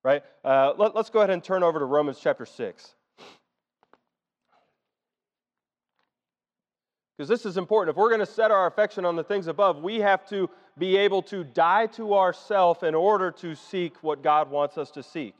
Right? 0.03 0.23
Uh, 0.45 0.73
let, 0.77 0.97
let's 0.97 1.11
go 1.11 1.21
ahead 1.21 1.31
and 1.31 1.45
turn 1.45 1.63
over 1.63 1.79
to 1.79 1.85
Romans 1.85 2.19
chapter 2.21 2.47
6. 2.47 2.95
Because 7.21 7.29
this 7.29 7.45
is 7.45 7.59
important. 7.59 7.95
If 7.95 7.99
we're 7.99 8.09
going 8.09 8.21
to 8.21 8.25
set 8.25 8.51
our 8.51 8.67
affection 8.67 9.05
on 9.05 9.15
the 9.15 9.23
things 9.23 9.47
above, 9.47 9.83
we 9.83 10.01
have 10.01 10.27
to 10.31 10.49
be 10.79 10.97
able 10.97 11.21
to 11.25 11.45
die 11.45 11.85
to 11.89 12.15
ourself 12.15 12.83
in 12.83 12.95
order 12.95 13.31
to 13.31 13.55
seek 13.55 14.03
what 14.03 14.23
God 14.23 14.51
wants 14.51 14.79
us 14.79 14.91
to 14.93 15.03
seek. 15.03 15.35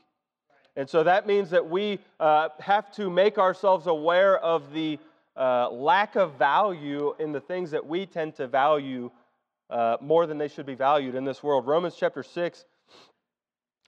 And 0.75 0.87
so 0.87 1.01
that 1.01 1.25
means 1.25 1.49
that 1.49 1.67
we 1.67 1.97
uh, 2.19 2.49
have 2.59 2.91
to 2.97 3.09
make 3.09 3.39
ourselves 3.39 3.87
aware 3.87 4.37
of 4.37 4.71
the 4.73 4.99
uh, 5.35 5.71
lack 5.71 6.15
of 6.15 6.35
value 6.35 7.15
in 7.17 7.31
the 7.31 7.41
things 7.41 7.71
that 7.71 7.83
we 7.83 8.05
tend 8.05 8.35
to 8.35 8.45
value 8.45 9.09
uh, 9.71 9.97
more 10.01 10.27
than 10.27 10.37
they 10.37 10.49
should 10.49 10.67
be 10.67 10.75
valued 10.75 11.15
in 11.15 11.25
this 11.25 11.41
world. 11.41 11.65
Romans 11.65 11.95
chapter 11.99 12.21
6, 12.21 12.63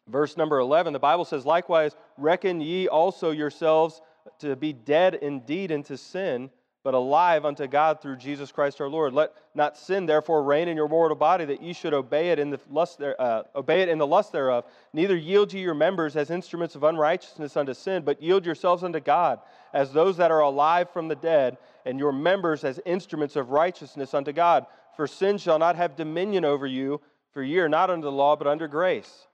verse 0.07 0.35
number 0.35 0.57
11, 0.57 0.93
the 0.93 0.97
Bible 0.97 1.25
says, 1.25 1.45
Likewise, 1.45 1.95
reckon 2.17 2.59
ye 2.59 2.87
also 2.87 3.29
yourselves 3.29 4.01
to 4.39 4.55
be 4.55 4.73
dead 4.73 5.13
indeed 5.13 5.69
into 5.69 5.95
sin 5.95 6.49
but 6.83 6.93
alive 6.93 7.45
unto 7.45 7.65
God 7.65 8.01
through 8.01 8.17
Jesus 8.17 8.51
Christ 8.51 8.81
our 8.81 8.89
Lord. 8.89 9.13
Let 9.13 9.31
not 9.55 9.77
sin 9.77 10.05
therefore 10.05 10.43
reign 10.43 10.67
in 10.67 10.75
your 10.75 10.89
mortal 10.89 11.15
body, 11.15 11.45
that 11.45 11.63
ye 11.63 11.73
should 11.73 11.93
obey 11.93 12.31
it 12.31 12.39
in 12.39 12.49
the 12.49 12.59
lust 12.69 12.99
there, 12.99 13.19
uh, 13.19 13.43
obey 13.55 13.81
it 13.81 13.89
in 13.89 13.97
the 13.97 14.07
lust 14.07 14.31
thereof. 14.33 14.65
Neither 14.91 15.15
yield 15.15 15.53
ye 15.53 15.61
your 15.61 15.73
members 15.73 16.15
as 16.15 16.29
instruments 16.29 16.75
of 16.75 16.83
unrighteousness 16.83 17.55
unto 17.55 17.73
sin, 17.73 18.03
but 18.03 18.21
yield 18.21 18.45
yourselves 18.45 18.83
unto 18.83 18.99
God 18.99 19.39
as 19.73 19.91
those 19.91 20.17
that 20.17 20.31
are 20.31 20.41
alive 20.41 20.89
from 20.91 21.07
the 21.07 21.15
dead, 21.15 21.57
and 21.85 21.97
your 21.97 22.11
members 22.11 22.63
as 22.63 22.79
instruments 22.85 23.35
of 23.35 23.49
righteousness 23.49 24.13
unto 24.13 24.31
God. 24.31 24.65
For 24.95 25.07
sin 25.07 25.37
shall 25.37 25.57
not 25.57 25.75
have 25.75 25.95
dominion 25.95 26.45
over 26.45 26.67
you, 26.67 27.01
for 27.31 27.41
ye 27.41 27.57
are 27.59 27.69
not 27.69 27.89
under 27.89 28.05
the 28.05 28.11
law, 28.11 28.35
but 28.35 28.45
under 28.45 28.67
grace 28.67 29.27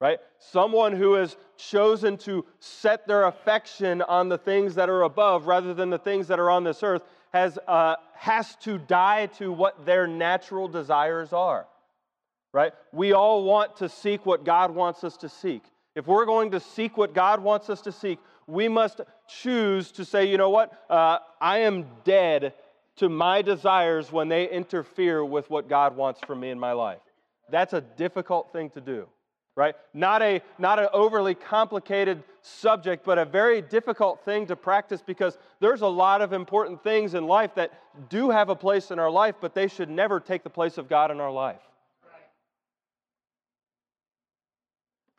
right? 0.00 0.18
Someone 0.38 0.92
who 0.92 1.14
has 1.14 1.36
chosen 1.56 2.16
to 2.18 2.44
set 2.60 3.06
their 3.06 3.24
affection 3.24 4.02
on 4.02 4.28
the 4.28 4.38
things 4.38 4.74
that 4.76 4.88
are 4.88 5.02
above 5.02 5.46
rather 5.46 5.74
than 5.74 5.90
the 5.90 5.98
things 5.98 6.28
that 6.28 6.38
are 6.38 6.50
on 6.50 6.64
this 6.64 6.82
earth 6.82 7.02
has, 7.32 7.58
uh, 7.66 7.96
has 8.14 8.56
to 8.56 8.78
die 8.78 9.26
to 9.26 9.52
what 9.52 9.84
their 9.84 10.06
natural 10.06 10.68
desires 10.68 11.32
are, 11.32 11.66
right? 12.52 12.72
We 12.92 13.12
all 13.12 13.44
want 13.44 13.76
to 13.78 13.88
seek 13.88 14.24
what 14.24 14.44
God 14.44 14.70
wants 14.70 15.04
us 15.04 15.16
to 15.18 15.28
seek. 15.28 15.62
If 15.94 16.06
we're 16.06 16.26
going 16.26 16.52
to 16.52 16.60
seek 16.60 16.96
what 16.96 17.12
God 17.12 17.40
wants 17.40 17.68
us 17.68 17.80
to 17.82 17.92
seek, 17.92 18.20
we 18.46 18.68
must 18.68 19.00
choose 19.26 19.90
to 19.92 20.04
say, 20.04 20.26
you 20.26 20.38
know 20.38 20.50
what? 20.50 20.72
Uh, 20.88 21.18
I 21.40 21.58
am 21.58 21.86
dead 22.04 22.54
to 22.96 23.08
my 23.08 23.42
desires 23.42 24.10
when 24.10 24.28
they 24.28 24.48
interfere 24.48 25.24
with 25.24 25.50
what 25.50 25.68
God 25.68 25.96
wants 25.96 26.20
for 26.24 26.34
me 26.34 26.50
in 26.50 26.58
my 26.58 26.72
life. 26.72 27.00
That's 27.50 27.72
a 27.72 27.80
difficult 27.80 28.52
thing 28.52 28.70
to 28.70 28.80
do 28.80 29.08
right? 29.58 29.74
Not 29.92 30.22
a 30.22 30.40
not 30.56 30.78
an 30.78 30.86
overly 30.92 31.34
complicated 31.34 32.22
subject, 32.42 33.04
but 33.04 33.18
a 33.18 33.24
very 33.24 33.60
difficult 33.60 34.24
thing 34.24 34.46
to 34.46 34.54
practice 34.54 35.02
because 35.04 35.36
there's 35.58 35.80
a 35.80 35.88
lot 35.88 36.22
of 36.22 36.32
important 36.32 36.84
things 36.84 37.14
in 37.14 37.26
life 37.26 37.56
that 37.56 37.72
do 38.08 38.30
have 38.30 38.50
a 38.50 38.54
place 38.54 38.92
in 38.92 39.00
our 39.00 39.10
life, 39.10 39.34
but 39.40 39.54
they 39.54 39.66
should 39.66 39.90
never 39.90 40.20
take 40.20 40.44
the 40.44 40.48
place 40.48 40.78
of 40.78 40.88
God 40.88 41.10
in 41.10 41.18
our 41.18 41.32
life. 41.32 41.58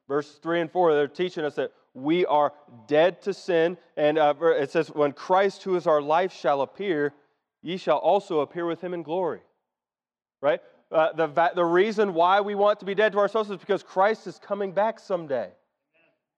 Verses 0.07 0.39
3 0.41 0.61
and 0.61 0.71
4, 0.71 0.93
they're 0.93 1.07
teaching 1.09 1.43
us 1.43 1.55
that 1.55 1.73
we 1.93 2.25
are 2.25 2.53
dead 2.87 3.21
to 3.23 3.33
sin. 3.33 3.77
And 3.97 4.17
uh, 4.17 4.33
it 4.39 4.71
says, 4.71 4.87
When 4.87 5.11
Christ, 5.11 5.63
who 5.63 5.75
is 5.75 5.85
our 5.85 6.01
life, 6.01 6.33
shall 6.33 6.61
appear, 6.61 7.13
ye 7.61 7.75
shall 7.75 7.97
also 7.97 8.39
appear 8.39 8.65
with 8.65 8.81
him 8.81 8.93
in 8.93 9.03
glory. 9.03 9.41
Right? 10.41 10.61
Uh, 10.91 11.13
the, 11.13 11.51
the 11.55 11.65
reason 11.65 12.13
why 12.13 12.41
we 12.41 12.55
want 12.55 12.79
to 12.79 12.85
be 12.85 12.95
dead 12.95 13.11
to 13.11 13.19
ourselves 13.19 13.49
is 13.49 13.57
because 13.57 13.83
Christ 13.83 14.25
is 14.27 14.39
coming 14.39 14.71
back 14.71 14.99
someday. 14.99 15.49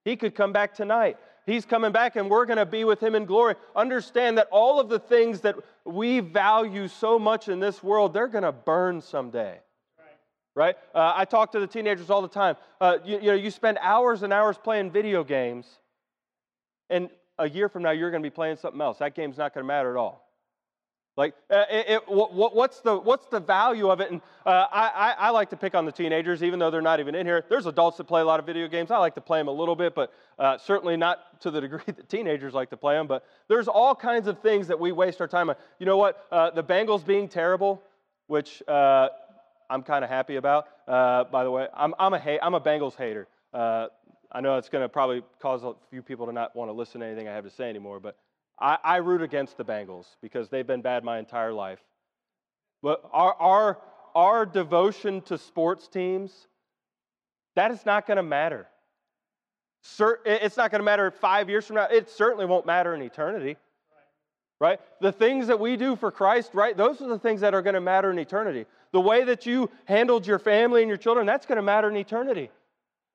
He 0.04 0.16
could 0.16 0.36
come 0.36 0.52
back 0.52 0.74
tonight. 0.74 1.18
He's 1.46 1.66
coming 1.66 1.92
back 1.92 2.16
and 2.16 2.30
we're 2.30 2.46
going 2.46 2.58
to 2.58 2.66
be 2.66 2.84
with 2.84 3.02
him 3.02 3.16
in 3.16 3.26
glory. 3.26 3.56
Understand 3.76 4.38
that 4.38 4.48
all 4.52 4.80
of 4.80 4.90
the 4.90 5.00
things 5.00 5.42
that 5.42 5.56
we 5.86 6.20
value 6.20 6.88
so 6.88 7.18
much 7.18 7.48
in 7.48 7.60
this 7.60 7.82
world, 7.82 8.14
they're 8.14 8.28
going 8.28 8.44
to 8.44 8.52
burn 8.52 9.02
someday. 9.02 9.60
Right? 10.54 10.76
Uh, 10.94 11.14
I 11.16 11.24
talk 11.24 11.54
to 11.54 11.60
the 11.62 11.68
teenagers 11.68 12.10
all 12.10 12.22
the 12.22 12.28
time. 12.28 12.58
Uh, 12.80 12.98
you, 13.06 13.18
you 13.18 13.28
know, 13.28 13.36
you 13.36 13.50
spend 13.52 13.78
hours 13.82 14.22
and 14.22 14.34
hours 14.34 14.58
playing 14.58 14.92
video 14.92 15.24
games, 15.24 15.66
and 16.90 17.10
a 17.40 17.50
year 17.50 17.70
from 17.70 17.84
now, 17.84 17.92
you're 17.92 18.12
going 18.12 18.22
to 18.22 18.30
be 18.30 18.34
playing 18.34 18.58
something 18.58 18.82
else. 18.82 18.98
That 18.98 19.16
game's 19.16 19.38
not 19.38 19.54
going 19.54 19.64
to 19.64 19.68
matter 19.68 19.92
at 19.92 19.98
all. 19.98 20.28
Like, 21.18 21.36
uh, 21.50 21.66
it, 21.70 21.90
it, 21.90 22.02
what, 22.08 22.56
what's, 22.56 22.80
the, 22.80 22.98
what's 22.98 23.26
the 23.28 23.42
value 23.42 23.90
of 23.90 24.00
it? 24.00 24.12
And 24.12 24.22
uh, 24.46 24.68
I, 24.72 25.14
I, 25.18 25.30
like 25.32 25.50
to 25.50 25.58
pick 25.58 25.76
on 25.76 25.86
the 25.86 25.92
teenagers, 25.92 26.42
even 26.42 26.58
though 26.58 26.72
they're 26.72 26.82
not 26.82 27.02
even 27.02 27.16
in 27.16 27.26
here. 27.26 27.44
There's 27.50 27.66
adults 27.66 27.98
that 27.98 28.06
play 28.06 28.22
a 28.22 28.26
lot 28.26 28.40
of 28.40 28.46
video 28.46 28.70
games. 28.70 28.92
I 28.92 28.98
like 28.98 29.16
to 29.16 29.22
play 29.22 29.40
them 29.40 29.50
a 29.50 29.52
little 29.52 29.76
bit, 29.76 29.94
but 29.94 30.14
uh, 30.40 30.58
certainly 30.58 30.96
not 30.96 31.42
to 31.42 31.52
the 31.52 31.60
degree 31.62 31.84
that 31.86 32.08
teenagers 32.08 32.54
like 32.54 32.70
to 32.70 32.78
play 32.78 32.96
them. 32.96 33.08
But 33.08 33.26
there's 33.50 33.68
all 33.68 33.94
kinds 33.94 34.28
of 34.28 34.40
things 34.40 34.68
that 34.68 34.80
we 34.80 34.94
waste 34.94 35.20
our 35.20 35.28
time 35.28 35.50
on. 35.50 35.58
You 35.80 35.86
know 35.86 35.98
what? 35.98 36.26
Uh, 36.32 36.52
the 36.52 36.64
Bengals 36.64 37.06
being 37.06 37.28
terrible, 37.28 37.84
which 38.28 38.64
uh, 38.70 39.10
I'm 39.70 39.84
kind 39.84 40.06
of 40.06 40.10
happy 40.10 40.38
about. 40.38 40.68
By 40.88 41.44
the 41.44 41.52
way, 41.52 41.68
I'm, 41.76 41.94
I'm, 42.00 42.14
a, 42.14 42.20
ha- 42.20 42.40
I'm 42.42 42.54
a 42.54 42.62
Bengals 42.62 42.96
hater. 42.96 43.28
I 43.54 44.40
know 44.40 44.58
it's 44.58 44.70
going 44.70 44.84
to 44.84 44.90
probably 44.90 45.24
cause 45.42 45.64
a 45.64 45.74
few 45.90 46.02
people 46.02 46.26
to 46.28 46.32
not 46.32 46.56
want 46.56 46.70
to 46.70 46.74
listen 46.74 47.02
to 47.02 47.08
anything 47.08 47.28
I 47.28 47.34
have 47.34 47.44
to 47.44 47.50
say 47.50 47.70
anymore, 47.70 48.00
but 48.00 48.16
I, 48.62 48.78
I 48.84 48.98
root 48.98 49.22
against 49.22 49.58
the 49.58 49.66
Bengals 49.66 50.06
because 50.22 50.50
they've 50.50 50.68
been 50.68 50.82
bad 50.82 51.04
my 51.04 51.18
entire 51.18 51.52
life. 51.52 51.80
But 52.84 53.04
our, 53.12 53.34
our, 53.34 53.78
our 54.16 54.46
devotion 54.46 55.22
to 55.24 55.38
sports 55.38 55.88
teams, 55.88 56.48
that 57.56 57.72
is 57.72 57.86
not 57.86 58.06
going 58.08 58.18
to 58.18 58.24
matter. 58.24 58.68
It's 60.26 60.58
not 60.58 60.70
going 60.70 60.80
to 60.80 60.86
matter 60.86 61.10
five 61.10 61.50
years 61.50 61.66
from 61.66 61.78
now. 61.78 61.88
It 61.92 62.10
certainly 62.10 62.46
won't 62.46 62.68
matter 62.68 62.94
in 62.94 63.02
eternity. 63.02 63.58
Right? 64.60 64.80
The 65.00 65.12
things 65.12 65.48
that 65.48 65.60
we 65.60 65.76
do 65.76 65.96
for 65.96 66.12
Christ, 66.12 66.52
right? 66.54 66.78
Those 66.78 67.02
are 67.02 67.08
the 67.08 67.18
things 67.18 67.42
that 67.42 67.56
are 67.56 67.64
going 67.64 67.74
to 67.74 67.82
matter 67.82 68.12
in 68.12 68.20
eternity. 68.20 68.68
The 68.92 69.02
way 69.02 69.24
that 69.24 69.48
you 69.48 69.72
handled 69.86 70.28
your 70.28 70.38
family 70.38 70.84
and 70.84 70.88
your 70.88 70.98
children, 70.98 71.26
that's 71.26 71.48
going 71.48 71.56
to 71.56 71.64
matter 71.64 71.90
in 71.90 71.98
eternity. 71.98 72.52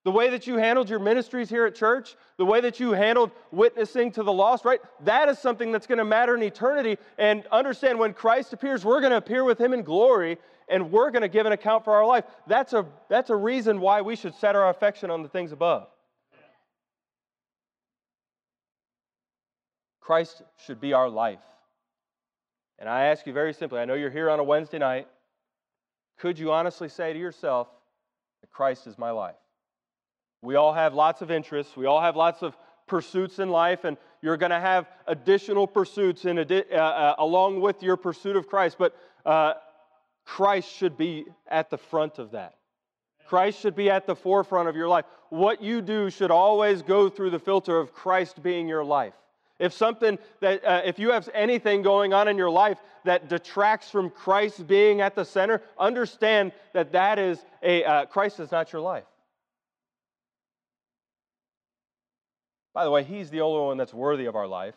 The 0.07 0.13
way 0.13 0.31
that 0.31 0.47
you 0.47 0.57
handled 0.57 0.89
your 0.89 1.01
ministries 1.01 1.51
here 1.51 1.67
at 1.67 1.75
church, 1.75 2.15
the 2.37 2.45
way 2.45 2.61
that 2.61 2.79
you 2.79 2.93
handled 2.93 3.33
witnessing 3.51 4.13
to 4.13 4.23
the 4.23 4.33
lost, 4.33 4.65
right? 4.65 4.79
That 5.01 5.29
is 5.29 5.37
something 5.37 5.73
that's 5.73 5.89
going 5.89 5.99
to 5.99 6.05
matter 6.05 6.37
in 6.37 6.45
eternity. 6.45 6.99
And 7.19 7.45
understand 7.51 7.99
when 7.99 8.13
Christ 8.15 8.53
appears, 8.53 8.85
we're 8.85 9.01
going 9.01 9.11
to 9.11 9.17
appear 9.17 9.43
with 9.43 9.61
him 9.61 9.73
in 9.73 9.83
glory 9.83 10.39
and 10.69 10.93
we're 10.93 11.11
going 11.11 11.23
to 11.23 11.29
give 11.29 11.45
an 11.45 11.51
account 11.51 11.83
for 11.83 11.93
our 11.93 12.07
life. 12.07 12.23
That's 12.47 12.73
a, 12.73 12.87
that's 13.09 13.31
a 13.31 13.35
reason 13.35 13.81
why 13.81 14.03
we 14.03 14.15
should 14.15 14.37
set 14.37 14.55
our 14.55 14.71
affection 14.71 15.11
on 15.11 15.25
the 15.25 15.29
things 15.29 15.51
above. 15.51 15.89
Christ 19.99 20.41
should 20.67 20.81
be 20.81 20.93
our 20.93 21.09
life. 21.09 21.43
And 22.79 22.89
I 22.89 23.07
ask 23.07 23.27
you 23.27 23.33
very 23.33 23.53
simply 23.53 23.81
I 23.81 23.87
know 23.87 23.95
you're 23.95 24.11
here 24.11 24.31
on 24.31 24.39
a 24.39 24.45
Wednesday 24.45 24.79
night. 24.79 25.09
Could 26.21 26.39
you 26.39 26.53
honestly 26.53 26.89
say 26.89 27.13
to 27.13 27.19
yourself 27.19 27.67
that 28.43 28.53
Christ 28.53 28.87
is 28.87 28.99
my 28.99 29.11
life? 29.11 29.35
We 30.43 30.55
all 30.55 30.73
have 30.73 30.95
lots 30.95 31.23
of 31.23 31.31
interests. 31.31 31.77
We 31.77 31.87
all 31.87 32.01
have 32.01 32.17
lots 32.17 32.43
of 32.43 32.57
pursuits 32.87 33.39
in 33.39 33.49
life, 33.49 33.85
and 33.85 33.97
you're 34.23 34.37
going 34.37 34.51
to 34.51 34.61
have 34.61 34.89
additional 35.07 35.67
pursuits 35.67 36.25
in 36.25 36.39
adi- 36.39 36.71
uh, 36.73 36.77
uh, 36.77 37.15
along 37.19 37.61
with 37.61 37.83
your 37.83 37.97
pursuit 37.97 38.37
of 38.37 38.47
Christ. 38.47 38.77
But 38.79 38.95
uh, 39.25 39.55
Christ 40.25 40.71
should 40.71 40.97
be 40.97 41.27
at 41.49 41.71
the 41.71 41.79
front 41.79 42.19
of 42.19 42.33
that. 42.33 42.55
Christ 43.27 43.61
should 43.61 43.75
be 43.75 43.91
at 43.91 44.07
the 44.07 44.15
forefront 44.15 44.69
of 44.69 44.77
your 44.77 44.89
life. 44.89 45.05
What 45.31 45.61
you 45.61 45.81
do 45.81 46.11
should 46.11 46.31
always 46.31 46.83
go 46.83 47.09
through 47.09 47.31
the 47.31 47.39
filter 47.39 47.77
of 47.79 47.93
Christ 47.93 48.43
being 48.43 48.69
your 48.69 48.85
life. 48.85 49.15
If 49.59 49.73
something 49.73 50.19
that, 50.41 50.65
uh, 50.65 50.83
if 50.85 50.99
you 50.99 51.11
have 51.11 51.29
anything 51.35 51.83
going 51.83 52.13
on 52.13 52.29
in 52.29 52.37
your 52.37 52.51
life 52.51 52.79
that 53.05 53.29
detracts 53.29 53.91
from 53.91 54.11
Christ 54.11 54.67
being 54.67 55.01
at 55.01 55.15
the 55.15 55.25
center, 55.25 55.63
understand 55.79 56.53
that 56.73 56.93
that 56.93 57.19
is 57.19 57.45
a, 57.63 57.83
uh, 57.85 58.07
Christ 58.07 58.39
is 58.39 58.53
not 58.53 58.73
your 58.73 58.83
life. 58.83 59.05
By 62.77 62.85
the 62.85 62.91
way, 62.91 63.05
He's 63.05 63.31
the 63.31 63.41
only 63.41 63.63
one 63.63 63.79
that's 63.79 63.95
worthy 63.95 64.27
of 64.27 64.37
our 64.37 64.47
life. 64.47 64.75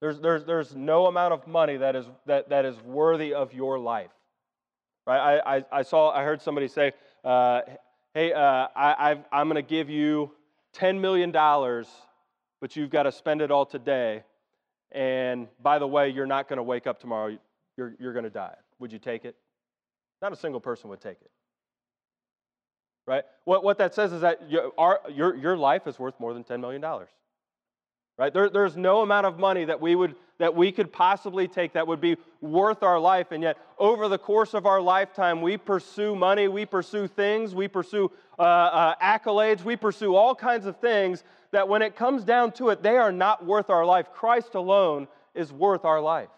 There's, 0.00 0.18
there's, 0.18 0.44
there's 0.44 0.74
no 0.74 1.06
amount 1.06 1.34
of 1.34 1.46
money 1.46 1.76
that 1.76 1.94
is, 1.94 2.04
that, 2.26 2.48
that 2.48 2.64
is 2.64 2.76
worthy 2.82 3.32
of 3.32 3.54
your 3.54 3.78
life. 3.78 4.10
Right? 5.06 5.38
I, 5.38 5.58
I, 5.58 5.64
I 5.70 5.82
saw, 5.82 6.10
I 6.10 6.24
heard 6.24 6.42
somebody 6.42 6.66
say, 6.66 6.94
uh, 7.22 7.60
hey, 8.12 8.32
uh, 8.32 8.66
I, 8.74 9.20
i 9.30 9.40
am 9.40 9.46
going 9.48 9.54
to 9.54 9.62
give 9.62 9.88
you 9.88 10.32
$10 10.74 11.00
million, 11.00 11.30
but 11.30 12.74
you've 12.74 12.90
got 12.90 13.04
to 13.04 13.12
spend 13.12 13.40
it 13.40 13.52
all 13.52 13.64
today. 13.64 14.24
And 14.90 15.46
by 15.62 15.78
the 15.78 15.86
way, 15.86 16.08
you're 16.08 16.26
not 16.26 16.48
going 16.48 16.56
to 16.56 16.64
wake 16.64 16.88
up 16.88 16.98
tomorrow. 16.98 17.38
You're, 17.76 17.94
you're 18.00 18.12
going 18.12 18.24
to 18.24 18.30
die. 18.30 18.56
Would 18.80 18.90
you 18.90 18.98
take 18.98 19.24
it? 19.24 19.36
Not 20.20 20.32
a 20.32 20.36
single 20.36 20.60
person 20.60 20.90
would 20.90 21.00
take 21.00 21.18
it 21.20 21.31
right? 23.06 23.24
What, 23.44 23.64
what 23.64 23.78
that 23.78 23.94
says 23.94 24.12
is 24.12 24.20
that 24.20 24.50
your, 24.50 24.72
our, 24.78 25.00
your, 25.10 25.34
your 25.36 25.56
life 25.56 25.86
is 25.86 25.98
worth 25.98 26.18
more 26.20 26.34
than 26.34 26.44
$10 26.44 26.60
million, 26.60 26.82
right? 28.18 28.32
There, 28.32 28.48
there's 28.48 28.76
no 28.76 29.00
amount 29.00 29.26
of 29.26 29.38
money 29.38 29.64
that 29.64 29.80
we, 29.80 29.94
would, 29.94 30.14
that 30.38 30.54
we 30.54 30.70
could 30.72 30.92
possibly 30.92 31.48
take 31.48 31.72
that 31.72 31.86
would 31.86 32.00
be 32.00 32.16
worth 32.40 32.82
our 32.82 32.98
life. 32.98 33.32
And 33.32 33.42
yet, 33.42 33.58
over 33.78 34.08
the 34.08 34.18
course 34.18 34.54
of 34.54 34.66
our 34.66 34.80
lifetime, 34.80 35.42
we 35.42 35.56
pursue 35.56 36.14
money, 36.14 36.48
we 36.48 36.64
pursue 36.64 37.08
things, 37.08 37.54
we 37.54 37.68
pursue 37.68 38.10
uh, 38.38 38.42
uh, 38.42 38.94
accolades, 39.02 39.64
we 39.64 39.76
pursue 39.76 40.14
all 40.14 40.34
kinds 40.34 40.66
of 40.66 40.76
things 40.78 41.24
that 41.50 41.68
when 41.68 41.82
it 41.82 41.96
comes 41.96 42.24
down 42.24 42.52
to 42.52 42.70
it, 42.70 42.82
they 42.82 42.96
are 42.96 43.12
not 43.12 43.44
worth 43.44 43.68
our 43.68 43.84
life. 43.84 44.06
Christ 44.12 44.54
alone 44.54 45.06
is 45.34 45.52
worth 45.52 45.84
our 45.84 46.00
life. 46.00 46.28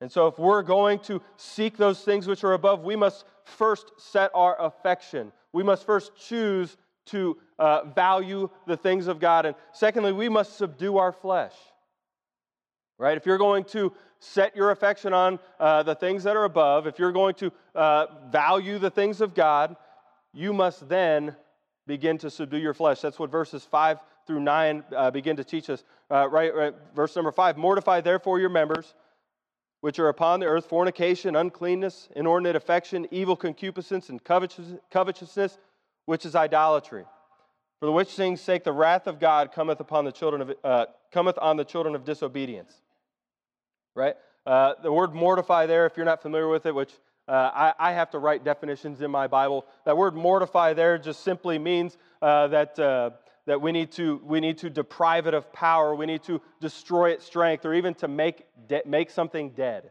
And 0.00 0.12
so, 0.12 0.26
if 0.26 0.38
we're 0.38 0.62
going 0.62 0.98
to 1.00 1.22
seek 1.36 1.78
those 1.78 2.02
things 2.02 2.26
which 2.26 2.44
are 2.44 2.52
above, 2.52 2.84
we 2.84 2.96
must 2.96 3.24
first 3.46 3.92
set 3.98 4.30
our 4.34 4.60
affection. 4.60 5.32
We 5.52 5.62
must 5.62 5.86
first 5.86 6.12
choose 6.16 6.76
to 7.06 7.36
uh, 7.58 7.84
value 7.84 8.50
the 8.66 8.76
things 8.76 9.06
of 9.06 9.20
God. 9.20 9.46
And 9.46 9.54
secondly, 9.72 10.12
we 10.12 10.28
must 10.28 10.56
subdue 10.58 10.98
our 10.98 11.12
flesh. 11.12 11.54
Right? 12.98 13.16
If 13.16 13.26
you're 13.26 13.38
going 13.38 13.64
to 13.64 13.92
set 14.18 14.56
your 14.56 14.70
affection 14.70 15.12
on 15.12 15.38
uh, 15.60 15.82
the 15.82 15.94
things 15.94 16.24
that 16.24 16.34
are 16.36 16.44
above, 16.44 16.86
if 16.86 16.98
you're 16.98 17.12
going 17.12 17.34
to 17.36 17.52
uh, 17.74 18.06
value 18.30 18.78
the 18.78 18.90
things 18.90 19.20
of 19.20 19.34
God, 19.34 19.76
you 20.32 20.52
must 20.52 20.88
then 20.88 21.36
begin 21.86 22.18
to 22.18 22.30
subdue 22.30 22.58
your 22.58 22.74
flesh. 22.74 23.00
That's 23.00 23.18
what 23.18 23.30
verses 23.30 23.64
5 23.64 23.98
through 24.26 24.40
9 24.40 24.84
uh, 24.94 25.10
begin 25.10 25.36
to 25.36 25.44
teach 25.44 25.70
us. 25.70 25.84
Uh, 26.10 26.28
right, 26.28 26.54
right, 26.54 26.74
verse 26.94 27.14
number 27.14 27.30
5 27.30 27.56
Mortify 27.56 28.00
therefore 28.00 28.40
your 28.40 28.48
members 28.48 28.94
which 29.86 30.00
are 30.00 30.08
upon 30.08 30.40
the 30.40 30.46
earth 30.46 30.66
fornication, 30.66 31.36
uncleanness, 31.36 32.08
inordinate 32.16 32.56
affection, 32.56 33.06
evil 33.12 33.36
concupiscence, 33.36 34.08
and 34.08 34.20
covetousness, 34.24 35.58
which 36.06 36.26
is 36.26 36.34
idolatry. 36.34 37.04
For 37.78 37.86
the 37.86 37.92
which 37.92 38.10
things' 38.10 38.40
sake 38.40 38.64
the 38.64 38.72
wrath 38.72 39.06
of 39.06 39.20
God 39.20 39.52
cometh 39.52 39.78
upon 39.78 40.04
the 40.04 40.10
children 40.10 40.42
of 40.42 40.52
uh, 40.64 40.86
cometh 41.12 41.38
on 41.40 41.56
the 41.56 41.64
children 41.64 41.94
of 41.94 42.04
disobedience 42.04 42.82
right? 43.96 44.14
Uh, 44.44 44.74
the 44.82 44.92
word 44.92 45.14
mortify 45.14 45.66
there, 45.66 45.86
if 45.86 45.96
you're 45.96 46.06
not 46.06 46.22
familiar 46.22 46.48
with 46.48 46.66
it, 46.66 46.74
which 46.74 46.92
uh, 47.26 47.50
I, 47.52 47.74
I, 47.78 47.92
have 47.92 48.10
to 48.10 48.20
write 48.20 48.44
definitions 48.44 49.00
in 49.00 49.10
my 49.10 49.26
Bible. 49.26 49.66
That 49.84 49.96
word 49.96 50.14
mortify 50.14 50.74
there 50.74 50.96
just 50.98 51.24
simply 51.24 51.58
means 51.58 51.96
uh, 52.22 52.46
that, 52.48 52.78
uh, 52.78 53.10
that 53.46 53.60
we, 53.60 53.72
need 53.72 53.92
to, 53.92 54.20
we 54.24 54.40
need 54.40 54.58
to 54.58 54.70
deprive 54.70 55.26
it 55.26 55.34
of 55.34 55.52
power, 55.52 55.94
we 55.94 56.06
need 56.06 56.22
to 56.24 56.40
destroy 56.60 57.10
its 57.10 57.24
strength, 57.24 57.64
or 57.64 57.74
even 57.74 57.94
to 57.94 58.08
make, 58.08 58.44
de- 58.68 58.82
make 58.84 59.10
something 59.10 59.50
dead, 59.50 59.90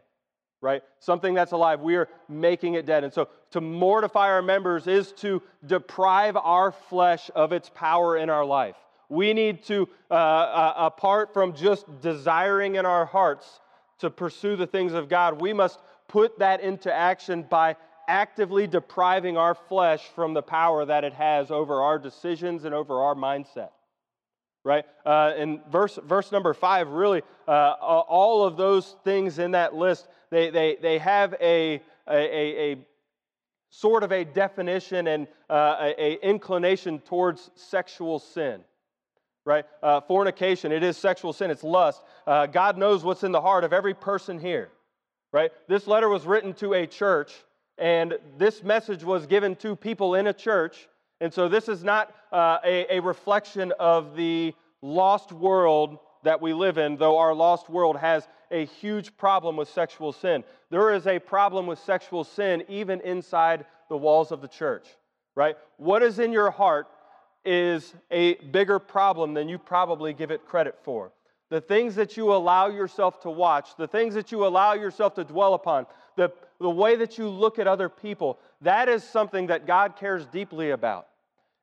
right? 0.60 0.82
Something 1.00 1.34
that's 1.34 1.52
alive, 1.52 1.80
we 1.80 1.96
are 1.96 2.08
making 2.28 2.74
it 2.74 2.86
dead. 2.86 3.04
And 3.04 3.12
so 3.12 3.28
to 3.52 3.60
mortify 3.60 4.28
our 4.28 4.42
members 4.42 4.86
is 4.86 5.12
to 5.12 5.42
deprive 5.66 6.36
our 6.36 6.70
flesh 6.70 7.30
of 7.34 7.52
its 7.52 7.70
power 7.74 8.16
in 8.16 8.30
our 8.30 8.44
life. 8.44 8.76
We 9.08 9.32
need 9.32 9.62
to, 9.64 9.88
uh, 10.10 10.14
uh, 10.14 10.74
apart 10.76 11.32
from 11.32 11.54
just 11.54 11.86
desiring 12.00 12.74
in 12.74 12.84
our 12.84 13.06
hearts, 13.06 13.60
to 13.98 14.10
pursue 14.10 14.56
the 14.56 14.66
things 14.66 14.92
of 14.92 15.08
God, 15.08 15.40
we 15.40 15.52
must 15.52 15.80
put 16.08 16.38
that 16.38 16.60
into 16.60 16.92
action 16.92 17.46
by 17.48 17.76
actively 18.08 18.66
depriving 18.66 19.36
our 19.36 19.54
flesh 19.54 20.02
from 20.14 20.34
the 20.34 20.42
power 20.42 20.84
that 20.84 21.04
it 21.04 21.12
has 21.14 21.50
over 21.50 21.82
our 21.82 21.98
decisions 21.98 22.64
and 22.64 22.74
over 22.74 23.00
our 23.00 23.14
mindset. 23.14 23.70
Right? 24.64 24.84
Uh, 25.04 25.32
in 25.36 25.60
verse, 25.70 25.98
verse 26.04 26.32
number 26.32 26.52
five, 26.52 26.88
really, 26.88 27.22
uh, 27.46 27.50
all 27.80 28.44
of 28.44 28.56
those 28.56 28.96
things 29.04 29.38
in 29.38 29.52
that 29.52 29.74
list, 29.74 30.08
they, 30.30 30.50
they, 30.50 30.76
they 30.80 30.98
have 30.98 31.34
a, 31.40 31.80
a, 32.08 32.72
a, 32.72 32.76
sort 33.70 34.02
of 34.02 34.10
a 34.10 34.24
definition 34.24 35.06
and 35.06 35.28
uh, 35.48 35.76
a, 35.80 36.02
a 36.02 36.28
inclination 36.28 36.98
towards 37.00 37.50
sexual 37.54 38.18
sin 38.18 38.62
right? 39.46 39.64
Uh, 39.82 40.00
fornication, 40.02 40.72
it 40.72 40.82
is 40.82 40.98
sexual 40.98 41.32
sin, 41.32 41.50
it's 41.50 41.64
lust. 41.64 42.02
Uh, 42.26 42.44
God 42.46 42.76
knows 42.76 43.04
what's 43.04 43.22
in 43.22 43.32
the 43.32 43.40
heart 43.40 43.64
of 43.64 43.72
every 43.72 43.94
person 43.94 44.38
here, 44.38 44.68
right? 45.32 45.52
This 45.68 45.86
letter 45.86 46.08
was 46.08 46.26
written 46.26 46.52
to 46.54 46.74
a 46.74 46.86
church, 46.86 47.32
and 47.78 48.18
this 48.38 48.62
message 48.62 49.04
was 49.04 49.26
given 49.26 49.56
to 49.56 49.76
people 49.76 50.14
in 50.14 50.26
a 50.28 50.32
church. 50.32 50.88
And 51.20 51.32
so 51.32 51.48
this 51.48 51.68
is 51.68 51.84
not 51.84 52.14
uh, 52.32 52.58
a, 52.64 52.96
a 52.96 53.00
reflection 53.00 53.72
of 53.78 54.16
the 54.16 54.54
lost 54.82 55.32
world 55.32 55.98
that 56.24 56.40
we 56.40 56.52
live 56.52 56.78
in, 56.78 56.96
though 56.96 57.18
our 57.18 57.34
lost 57.34 57.68
world 57.68 57.96
has 57.96 58.28
a 58.50 58.66
huge 58.66 59.16
problem 59.16 59.56
with 59.56 59.68
sexual 59.68 60.12
sin. 60.12 60.44
There 60.70 60.92
is 60.92 61.06
a 61.06 61.18
problem 61.18 61.66
with 61.66 61.78
sexual 61.78 62.24
sin 62.24 62.64
even 62.68 63.00
inside 63.00 63.64
the 63.88 63.96
walls 63.96 64.32
of 64.32 64.40
the 64.40 64.48
church, 64.48 64.86
right? 65.34 65.56
What 65.76 66.02
is 66.02 66.18
in 66.18 66.32
your 66.32 66.50
heart 66.50 66.88
is 67.44 67.94
a 68.10 68.34
bigger 68.34 68.78
problem 68.78 69.34
than 69.34 69.48
you 69.48 69.58
probably 69.58 70.12
give 70.12 70.30
it 70.30 70.44
credit 70.44 70.76
for. 70.82 71.12
The 71.48 71.60
things 71.60 71.94
that 71.94 72.16
you 72.16 72.34
allow 72.34 72.66
yourself 72.68 73.20
to 73.22 73.30
watch, 73.30 73.76
the 73.76 73.86
things 73.86 74.14
that 74.14 74.32
you 74.32 74.46
allow 74.46 74.72
yourself 74.72 75.14
to 75.14 75.24
dwell 75.24 75.54
upon, 75.54 75.86
the, 76.16 76.32
the 76.60 76.70
way 76.70 76.96
that 76.96 77.18
you 77.18 77.28
look 77.28 77.58
at 77.58 77.68
other 77.68 77.88
people, 77.88 78.38
that 78.62 78.88
is 78.88 79.04
something 79.04 79.46
that 79.46 79.66
God 79.66 79.96
cares 79.96 80.26
deeply 80.26 80.70
about. 80.70 81.06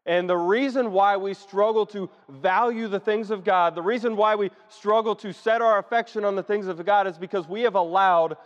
And 0.05 0.29
the 0.29 0.37
reason 0.37 0.91
why 0.91 1.17
we 1.17 1.33
struggle 1.33 1.85
to 1.87 2.09
value 2.29 2.87
the 2.87 2.99
things 2.99 3.31
of 3.31 3.43
God, 3.43 3.73
the 3.75 3.81
reason 3.81 4.15
why 4.15 4.35
we 4.35 4.51
struggle 4.69 5.15
to 5.17 5.33
set 5.33 5.61
our 5.61 5.79
affection 5.79 6.25
on 6.25 6.35
the 6.35 6.43
things 6.43 6.67
of 6.67 6.83
God 6.85 7.07
is 7.07 7.17
because 7.17 7.47
we 7.47 7.61
have 7.61 7.75
allowed 7.75 8.37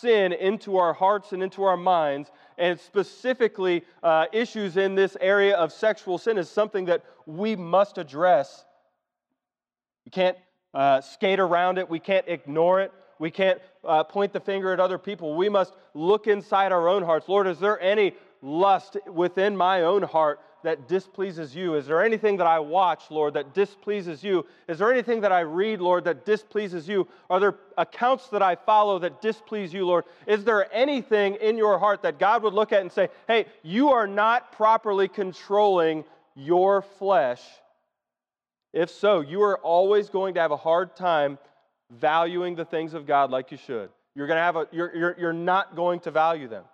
sin 0.00 0.32
into 0.32 0.76
our 0.76 0.92
hearts 0.92 1.32
and 1.32 1.42
into 1.42 1.62
our 1.64 1.76
minds, 1.76 2.30
and 2.58 2.78
specifically 2.78 3.84
uh, 4.02 4.26
issues 4.32 4.76
in 4.76 4.94
this 4.94 5.16
area 5.20 5.56
of 5.56 5.72
sexual 5.72 6.18
sin 6.18 6.36
is 6.36 6.50
something 6.50 6.86
that 6.86 7.04
we 7.26 7.54
must 7.56 7.96
address. 7.96 8.64
We 10.04 10.10
can't 10.10 10.36
uh, 10.74 11.00
skate 11.00 11.40
around 11.40 11.78
it, 11.78 11.88
we 11.88 11.98
can't 11.98 12.26
ignore 12.28 12.80
it, 12.80 12.92
we 13.18 13.30
can't 13.30 13.60
uh, 13.84 14.04
point 14.04 14.32
the 14.32 14.40
finger 14.40 14.72
at 14.72 14.80
other 14.80 14.98
people. 14.98 15.34
We 15.34 15.48
must 15.48 15.72
look 15.94 16.26
inside 16.26 16.72
our 16.72 16.88
own 16.88 17.02
hearts. 17.02 17.28
Lord, 17.28 17.46
is 17.46 17.58
there 17.58 17.80
any 17.80 18.14
lust 18.42 18.96
within 19.06 19.56
my 19.56 19.82
own 19.82 20.02
heart 20.02 20.40
that 20.62 20.88
displeases 20.88 21.54
you? 21.54 21.74
Is 21.74 21.86
there 21.86 22.02
anything 22.02 22.36
that 22.38 22.46
I 22.46 22.58
watch, 22.58 23.10
Lord, 23.10 23.34
that 23.34 23.54
displeases 23.54 24.22
you? 24.22 24.44
Is 24.68 24.78
there 24.78 24.92
anything 24.92 25.20
that 25.20 25.32
I 25.32 25.40
read, 25.40 25.80
Lord, 25.80 26.04
that 26.04 26.24
displeases 26.24 26.88
you? 26.88 27.06
Are 27.30 27.40
there 27.40 27.54
accounts 27.76 28.28
that 28.28 28.42
I 28.42 28.56
follow 28.56 28.98
that 28.98 29.22
displease 29.22 29.72
you, 29.72 29.86
Lord? 29.86 30.04
Is 30.26 30.44
there 30.44 30.72
anything 30.74 31.36
in 31.36 31.56
your 31.56 31.78
heart 31.78 32.02
that 32.02 32.18
God 32.18 32.42
would 32.42 32.54
look 32.54 32.72
at 32.72 32.80
and 32.80 32.90
say, 32.90 33.08
hey, 33.26 33.46
you 33.62 33.90
are 33.90 34.06
not 34.06 34.52
properly 34.52 35.08
controlling 35.08 36.04
your 36.34 36.82
flesh? 36.82 37.42
If 38.72 38.90
so, 38.90 39.20
you 39.20 39.42
are 39.42 39.58
always 39.58 40.08
going 40.08 40.34
to 40.34 40.40
have 40.40 40.50
a 40.50 40.56
hard 40.56 40.94
time 40.94 41.38
valuing 41.90 42.54
the 42.54 42.64
things 42.64 42.94
of 42.94 43.06
God 43.06 43.30
like 43.30 43.50
you 43.50 43.56
should. 43.56 43.90
You're, 44.14 44.26
going 44.26 44.36
to 44.36 44.42
have 44.42 44.56
a, 44.56 44.66
you're, 44.72 44.94
you're, 44.94 45.16
you're 45.18 45.32
not 45.32 45.76
going 45.76 46.00
to 46.00 46.10
value 46.10 46.48
them. 46.48 46.64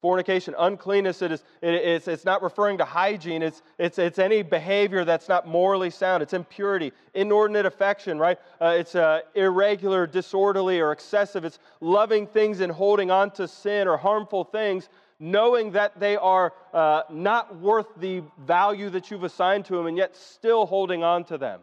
Fornication, 0.00 0.54
uncleanness, 0.56 1.22
it 1.22 1.32
is, 1.32 1.42
it, 1.60 1.74
it's, 1.74 2.06
it's 2.06 2.24
not 2.24 2.40
referring 2.40 2.78
to 2.78 2.84
hygiene. 2.84 3.42
It's, 3.42 3.62
it's, 3.78 3.98
it's 3.98 4.20
any 4.20 4.42
behavior 4.42 5.04
that's 5.04 5.28
not 5.28 5.48
morally 5.48 5.90
sound. 5.90 6.22
It's 6.22 6.34
impurity, 6.34 6.92
inordinate 7.14 7.66
affection, 7.66 8.16
right? 8.16 8.38
Uh, 8.60 8.76
it's 8.78 8.94
uh, 8.94 9.22
irregular, 9.34 10.06
disorderly, 10.06 10.78
or 10.78 10.92
excessive. 10.92 11.44
It's 11.44 11.58
loving 11.80 12.28
things 12.28 12.60
and 12.60 12.70
holding 12.70 13.10
on 13.10 13.32
to 13.32 13.48
sin 13.48 13.88
or 13.88 13.96
harmful 13.96 14.44
things, 14.44 14.88
knowing 15.20 15.72
that 15.72 15.98
they 15.98 16.16
are 16.16 16.52
uh, 16.72 17.02
not 17.10 17.58
worth 17.58 17.86
the 17.96 18.22
value 18.38 18.90
that 18.90 19.10
you've 19.10 19.24
assigned 19.24 19.64
to 19.66 19.76
them, 19.76 19.86
and 19.86 19.96
yet 19.96 20.16
still 20.16 20.66
holding 20.66 21.02
on 21.02 21.24
to 21.24 21.38
them, 21.38 21.60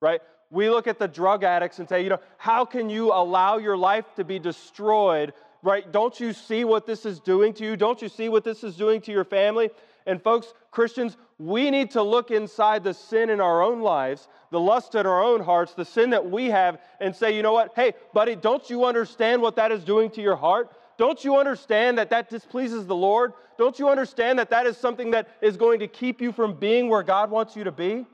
right? 0.00 0.20
We 0.50 0.70
look 0.70 0.86
at 0.86 0.98
the 0.98 1.08
drug 1.08 1.42
addicts 1.44 1.78
and 1.78 1.88
say, 1.88 2.02
you 2.02 2.10
know, 2.10 2.20
how 2.38 2.64
can 2.64 2.88
you 2.88 3.12
allow 3.12 3.58
your 3.58 3.76
life 3.76 4.04
to 4.16 4.24
be 4.24 4.38
destroyed 4.38 5.32
right? 5.64 5.90
Don't 5.90 6.20
you 6.20 6.32
see 6.32 6.64
what 6.64 6.86
this 6.86 7.06
is 7.06 7.18
doing 7.18 7.54
to 7.54 7.64
you? 7.64 7.76
Don't 7.76 8.02
you 8.02 8.08
see 8.08 8.28
what 8.28 8.44
this 8.44 8.62
is 8.62 8.76
doing 8.76 9.00
to 9.02 9.12
your 9.12 9.24
family? 9.24 9.70
And, 10.06 10.22
folks, 10.22 10.52
Christians, 10.70 11.16
we 11.38 11.70
need 11.70 11.92
to 11.92 12.02
look 12.02 12.30
inside 12.30 12.84
the 12.84 12.92
sin 12.92 13.30
in 13.30 13.40
our 13.40 13.62
own 13.62 13.80
lives, 13.80 14.28
the 14.50 14.60
lust 14.60 14.94
in 14.94 15.06
our 15.06 15.22
own 15.22 15.42
hearts, 15.42 15.72
the 15.72 15.86
sin 15.86 16.10
that 16.10 16.30
we 16.30 16.46
have, 16.46 16.78
and 17.00 17.16
say, 17.16 17.34
you 17.34 17.42
know 17.42 17.54
what? 17.54 17.72
Hey, 17.74 17.94
buddy, 18.12 18.36
don't 18.36 18.68
you 18.68 18.84
understand 18.84 19.40
what 19.40 19.56
that 19.56 19.72
is 19.72 19.82
doing 19.82 20.10
to 20.10 20.20
your 20.20 20.36
heart? 20.36 20.70
Don't 20.96 21.24
you 21.24 21.36
understand 21.36 21.98
that 21.98 22.10
that 22.10 22.30
displeases 22.30 22.86
the 22.86 22.94
Lord? 22.94 23.32
Don't 23.58 23.78
you 23.78 23.88
understand 23.88 24.38
that 24.38 24.50
that 24.50 24.66
is 24.66 24.76
something 24.76 25.10
that 25.12 25.28
is 25.40 25.56
going 25.56 25.80
to 25.80 25.88
keep 25.88 26.20
you 26.20 26.32
from 26.32 26.54
being 26.54 26.88
where 26.88 27.02
God 27.02 27.30
wants 27.30 27.56
you 27.56 27.64
to 27.64 27.72
be? 27.72 28.06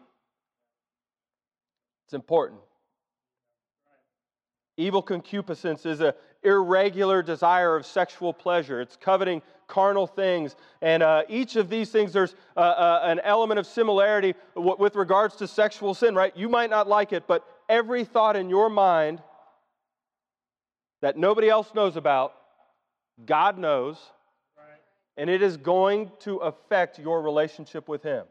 It's 2.07 2.15
important. 2.15 2.61
Evil 4.77 5.03
concupiscence 5.03 5.85
is 5.85 6.01
an 6.01 6.15
irregular 6.43 7.23
desire 7.23 7.77
of 7.77 7.85
sexual 7.85 8.33
pleasure. 8.33 8.81
It's 8.81 8.97
coveting 8.97 9.43
carnal 9.67 10.07
things. 10.07 10.57
And 10.81 11.03
uh, 11.03 11.23
each 11.29 11.57
of 11.57 11.69
these 11.69 11.91
things, 11.91 12.13
there's 12.13 12.35
uh, 12.57 12.61
uh, 12.61 13.01
an 13.05 13.21
element 13.21 13.59
of 13.59 13.67
similarity 13.67 14.35
w- 14.55 14.77
with 14.79 14.97
regards 14.97 15.37
to 15.37 15.47
sexual 15.47 15.95
sin, 15.95 16.15
right? 16.15 16.37
You 16.37 16.49
might 16.49 16.71
not 16.71 16.89
like 16.89 17.13
it, 17.13 17.27
but 17.27 17.45
every 17.69 18.05
thought 18.05 18.37
in 18.37 18.49
your 18.49 18.69
mind 18.69 19.23
that 21.03 21.17
nobody 21.17 21.49
else 21.49 21.73
knows 21.75 21.97
about, 21.97 22.35
God 23.27 23.59
knows, 23.59 23.99
and 25.17 25.29
it 25.29 25.43
is 25.43 25.57
going 25.57 26.11
to 26.21 26.37
affect 26.39 26.99
your 26.99 27.23
relationship 27.23 27.89
with 27.89 28.03
Him. 28.03 28.25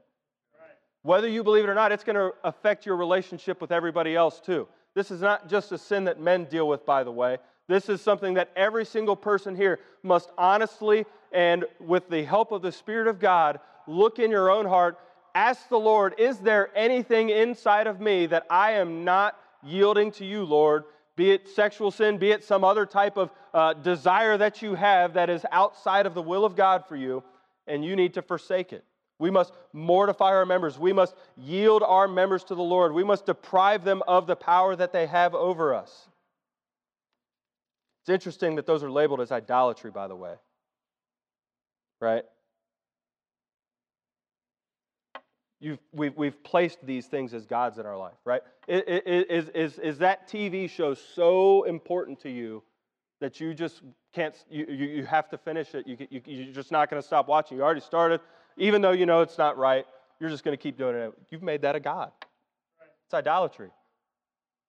Whether 1.01 1.29
you 1.29 1.43
believe 1.43 1.63
it 1.63 1.69
or 1.69 1.75
not, 1.75 1.91
it's 1.91 2.03
going 2.03 2.15
to 2.15 2.33
affect 2.43 2.85
your 2.85 2.97
relationship 2.97 3.61
with 3.61 3.71
everybody 3.71 4.15
else 4.15 4.39
too. 4.39 4.67
This 4.95 5.11
is 5.11 5.21
not 5.21 5.49
just 5.49 5.71
a 5.71 5.77
sin 5.77 6.05
that 6.05 6.19
men 6.19 6.45
deal 6.45 6.67
with, 6.67 6.85
by 6.85 7.03
the 7.03 7.11
way. 7.11 7.37
This 7.67 7.87
is 7.87 8.01
something 8.01 8.33
that 8.33 8.49
every 8.55 8.83
single 8.83 9.15
person 9.15 9.55
here 9.55 9.79
must 10.03 10.31
honestly 10.37 11.05
and 11.31 11.65
with 11.79 12.09
the 12.09 12.23
help 12.23 12.51
of 12.51 12.61
the 12.61 12.71
Spirit 12.71 13.07
of 13.07 13.19
God 13.19 13.59
look 13.87 14.19
in 14.19 14.31
your 14.31 14.49
own 14.49 14.65
heart. 14.65 14.97
Ask 15.35 15.69
the 15.69 15.79
Lord, 15.79 16.15
is 16.17 16.39
there 16.39 16.69
anything 16.75 17.29
inside 17.29 17.87
of 17.87 18.01
me 18.01 18.25
that 18.25 18.47
I 18.49 18.71
am 18.71 19.05
not 19.05 19.37
yielding 19.63 20.11
to 20.13 20.25
you, 20.25 20.43
Lord? 20.43 20.83
Be 21.19 21.31
it 21.31 21.49
sexual 21.49 21.91
sin, 21.91 22.17
be 22.17 22.31
it 22.31 22.45
some 22.45 22.63
other 22.63 22.85
type 22.85 23.17
of 23.17 23.29
uh, 23.53 23.73
desire 23.73 24.37
that 24.37 24.61
you 24.61 24.73
have 24.75 25.15
that 25.15 25.29
is 25.29 25.45
outside 25.51 26.05
of 26.05 26.13
the 26.13 26.21
will 26.21 26.45
of 26.45 26.55
God 26.55 26.85
for 26.87 26.95
you, 26.95 27.25
and 27.67 27.83
you 27.83 27.97
need 27.97 28.13
to 28.13 28.21
forsake 28.21 28.71
it. 28.71 28.85
We 29.17 29.29
must 29.29 29.51
mortify 29.73 30.27
our 30.27 30.45
members. 30.45 30.79
We 30.79 30.93
must 30.93 31.17
yield 31.35 31.83
our 31.83 32.07
members 32.07 32.45
to 32.45 32.55
the 32.55 32.61
Lord. 32.61 32.93
We 32.93 33.03
must 33.03 33.25
deprive 33.25 33.83
them 33.83 34.01
of 34.07 34.27
the 34.27 34.37
power 34.37 34.77
that 34.77 34.93
they 34.93 35.07
have 35.07 35.35
over 35.35 35.75
us. 35.75 36.07
It's 38.03 38.09
interesting 38.09 38.55
that 38.55 38.65
those 38.65 38.81
are 38.81 38.89
labeled 38.89 39.19
as 39.19 39.29
idolatry, 39.29 39.91
by 39.91 40.07
the 40.07 40.15
way. 40.15 40.35
Right? 41.99 42.23
You've, 45.61 45.79
we've, 45.91 46.15
we've 46.15 46.41
placed 46.43 46.85
these 46.85 47.07
things 47.07 47.33
as 47.33 47.45
gods 47.45 47.79
in 47.79 47.85
our 47.85 47.97
life, 47.97 48.15
right? 48.23 48.41
Is, 48.67 49.49
is, 49.53 49.77
is 49.79 49.97
that 49.97 50.29
TV 50.29 50.69
show 50.69 50.93
so 50.93 51.63
important 51.63 52.19
to 52.21 52.29
you 52.29 52.63
that 53.19 53.41
you 53.41 53.53
just 53.53 53.81
can't, 54.13 54.33
you, 54.49 54.65
you 54.65 55.05
have 55.05 55.29
to 55.29 55.37
finish 55.37 55.75
it? 55.75 55.85
You, 55.85 55.97
you, 56.09 56.21
you're 56.25 56.53
just 56.53 56.71
not 56.71 56.89
going 56.89 57.01
to 57.01 57.05
stop 57.05 57.27
watching. 57.27 57.57
You 57.57 57.63
already 57.63 57.81
started, 57.81 58.21
even 58.55 58.81
though 58.81 58.91
you 58.91 59.05
know 59.05 59.21
it's 59.21 59.37
not 59.37 59.57
right, 59.57 59.85
you're 60.19 60.29
just 60.29 60.45
going 60.45 60.55
to 60.55 60.61
keep 60.61 60.77
doing 60.77 60.95
it. 60.95 61.13
You've 61.29 61.43
made 61.43 61.61
that 61.63 61.75
a 61.75 61.79
God. 61.81 62.11
It's 63.05 63.13
idolatry. 63.13 63.71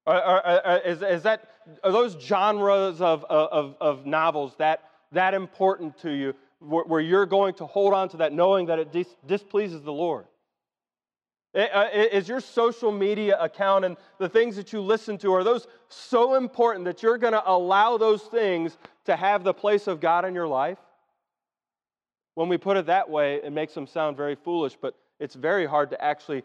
Are, 0.06 0.20
are, 0.20 0.60
are, 0.64 0.78
is, 0.78 1.02
is 1.02 1.22
that, 1.22 1.50
are 1.84 1.92
those 1.92 2.16
genres 2.20 3.00
of, 3.00 3.24
of, 3.28 3.76
of 3.80 4.06
novels 4.06 4.54
that, 4.58 4.82
that 5.12 5.34
important 5.34 5.98
to 5.98 6.10
you 6.10 6.34
where, 6.58 6.84
where 6.84 7.00
you're 7.00 7.26
going 7.26 7.54
to 7.54 7.66
hold 7.66 7.94
on 7.94 8.08
to 8.08 8.16
that 8.16 8.32
knowing 8.32 8.66
that 8.66 8.80
it 8.80 8.92
dis, 8.92 9.14
displeases 9.26 9.82
the 9.82 9.92
Lord? 9.92 10.24
Uh, 11.52 11.88
is 11.92 12.28
your 12.28 12.40
social 12.40 12.92
media 12.92 13.36
account 13.40 13.84
and 13.84 13.96
the 14.18 14.28
things 14.28 14.54
that 14.54 14.72
you 14.72 14.80
listen 14.80 15.18
to, 15.18 15.32
are 15.32 15.42
those 15.42 15.66
so 15.88 16.36
important 16.36 16.84
that 16.84 17.02
you're 17.02 17.18
going 17.18 17.32
to 17.32 17.42
allow 17.44 17.96
those 17.96 18.22
things 18.22 18.78
to 19.04 19.16
have 19.16 19.42
the 19.42 19.52
place 19.52 19.88
of 19.88 20.00
God 20.00 20.24
in 20.24 20.32
your 20.34 20.46
life? 20.46 20.78
When 22.34 22.48
we 22.48 22.56
put 22.56 22.76
it 22.76 22.86
that 22.86 23.10
way, 23.10 23.40
it 23.42 23.52
makes 23.52 23.74
them 23.74 23.88
sound 23.88 24.16
very 24.16 24.36
foolish, 24.36 24.76
but 24.80 24.94
it's 25.18 25.34
very 25.34 25.66
hard 25.66 25.90
to 25.90 26.02
actually 26.02 26.44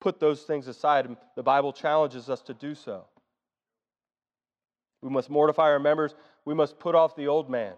put 0.00 0.20
those 0.20 0.42
things 0.42 0.68
aside. 0.68 1.08
The 1.34 1.42
Bible 1.42 1.72
challenges 1.72 2.30
us 2.30 2.40
to 2.42 2.54
do 2.54 2.76
so. 2.76 3.04
We 5.02 5.10
must 5.10 5.28
mortify 5.28 5.64
our 5.64 5.80
members, 5.80 6.14
we 6.44 6.54
must 6.54 6.78
put 6.78 6.94
off 6.94 7.16
the 7.16 7.26
old 7.26 7.50
man 7.50 7.74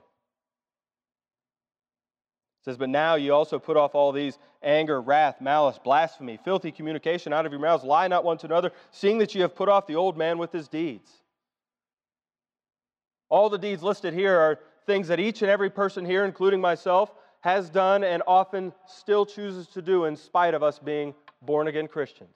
says, 2.68 2.76
But 2.76 2.90
now 2.90 3.14
you 3.14 3.32
also 3.32 3.58
put 3.58 3.78
off 3.78 3.94
all 3.94 4.12
these 4.12 4.38
anger, 4.62 5.00
wrath, 5.00 5.40
malice, 5.40 5.78
blasphemy, 5.82 6.38
filthy 6.44 6.70
communication 6.70 7.32
out 7.32 7.46
of 7.46 7.52
your 7.52 7.60
mouths. 7.60 7.82
Lie 7.82 8.08
not 8.08 8.24
one 8.24 8.36
to 8.38 8.46
another, 8.46 8.72
seeing 8.90 9.18
that 9.18 9.34
you 9.34 9.40
have 9.42 9.56
put 9.56 9.70
off 9.70 9.86
the 9.86 9.96
old 9.96 10.18
man 10.18 10.36
with 10.36 10.52
his 10.52 10.68
deeds. 10.68 11.10
All 13.30 13.48
the 13.48 13.58
deeds 13.58 13.82
listed 13.82 14.12
here 14.12 14.36
are 14.36 14.58
things 14.86 15.08
that 15.08 15.18
each 15.18 15.40
and 15.40 15.50
every 15.50 15.70
person 15.70 16.04
here, 16.04 16.26
including 16.26 16.60
myself, 16.60 17.12
has 17.40 17.70
done 17.70 18.04
and 18.04 18.22
often 18.26 18.72
still 18.86 19.24
chooses 19.24 19.66
to 19.68 19.80
do 19.80 20.04
in 20.04 20.14
spite 20.16 20.54
of 20.54 20.62
us 20.62 20.78
being 20.78 21.14
born 21.40 21.68
again 21.68 21.88
Christians. 21.88 22.34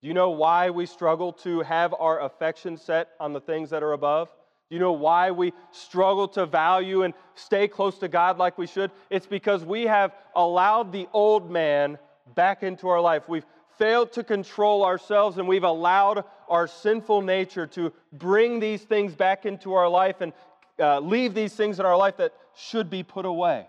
Do 0.00 0.08
you 0.08 0.14
know 0.14 0.30
why 0.30 0.70
we 0.70 0.86
struggle 0.86 1.32
to 1.34 1.60
have 1.60 1.94
our 1.98 2.22
affection 2.22 2.76
set 2.76 3.10
on 3.20 3.32
the 3.32 3.40
things 3.40 3.70
that 3.70 3.82
are 3.82 3.92
above? 3.92 4.32
Do 4.68 4.76
you 4.76 4.80
know 4.80 4.92
why 4.92 5.30
we 5.30 5.54
struggle 5.70 6.28
to 6.28 6.44
value 6.44 7.02
and 7.02 7.14
stay 7.34 7.68
close 7.68 7.98
to 7.98 8.08
God 8.08 8.36
like 8.36 8.58
we 8.58 8.66
should? 8.66 8.90
It's 9.08 9.26
because 9.26 9.64
we 9.64 9.84
have 9.84 10.12
allowed 10.36 10.92
the 10.92 11.08
old 11.14 11.50
man 11.50 11.98
back 12.34 12.62
into 12.62 12.88
our 12.88 13.00
life. 13.00 13.28
We've 13.28 13.46
failed 13.78 14.12
to 14.12 14.24
control 14.24 14.84
ourselves 14.84 15.38
and 15.38 15.48
we've 15.48 15.64
allowed 15.64 16.24
our 16.48 16.66
sinful 16.66 17.22
nature 17.22 17.66
to 17.68 17.92
bring 18.12 18.60
these 18.60 18.82
things 18.82 19.14
back 19.14 19.46
into 19.46 19.72
our 19.72 19.88
life 19.88 20.20
and 20.20 20.34
uh, 20.78 21.00
leave 21.00 21.32
these 21.32 21.54
things 21.54 21.80
in 21.80 21.86
our 21.86 21.96
life 21.96 22.18
that 22.18 22.34
should 22.54 22.90
be 22.90 23.02
put 23.02 23.24
away. 23.24 23.66